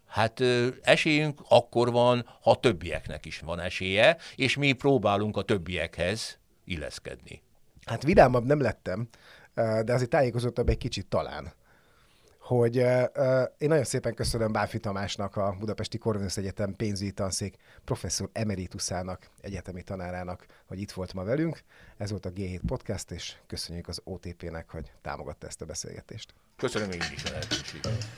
Hát 0.09 0.41
ö, 0.41 0.69
esélyünk 0.83 1.41
akkor 1.49 1.91
van, 1.91 2.27
ha 2.41 2.61
többieknek 2.61 3.25
is 3.25 3.41
van 3.41 3.61
esélye, 3.61 4.17
és 4.37 4.57
mi 4.57 4.73
próbálunk 4.73 5.37
a 5.37 5.43
többiekhez 5.43 6.39
illeszkedni. 6.65 7.43
Hát 7.85 8.03
vidámabb 8.03 8.45
nem 8.45 8.61
lettem, 8.61 9.09
de 9.55 9.93
azért 9.93 10.11
tájékozottabb 10.11 10.69
egy 10.69 10.79
kicsit 10.79 11.07
talán. 11.07 11.53
Hogy 12.39 12.77
én 13.59 13.69
nagyon 13.69 13.85
szépen 13.85 14.15
köszönöm 14.15 14.53
Báfi 14.53 14.79
Tamásnak, 14.79 15.37
a 15.37 15.57
Budapesti 15.59 15.99
Korvinusz 15.99 16.37
Egyetem 16.37 16.77
pénzügyi 16.77 17.13
tanszék 17.13 17.57
professzor 17.85 18.29
emeritusának, 18.33 19.31
egyetemi 19.41 19.83
tanárának, 19.83 20.47
hogy 20.67 20.81
itt 20.81 20.93
volt 20.93 21.15
ma 21.15 21.25
velünk. 21.25 21.61
Ez 21.97 22.11
volt 22.11 22.27
a 22.27 22.31
G7 22.31 22.61
Podcast, 22.67 23.11
és 23.11 23.37
köszönjük 23.47 23.89
az 23.89 24.01
OTP-nek, 24.05 24.71
hogy 24.71 24.93
támogatta 25.03 25.47
ezt 25.47 25.61
a 25.61 25.65
beszélgetést. 25.65 26.35
Köszönöm 26.57 26.91
én 26.91 27.01
is 27.15 27.25
a 27.25 27.31
lehetőséget. 27.31 28.18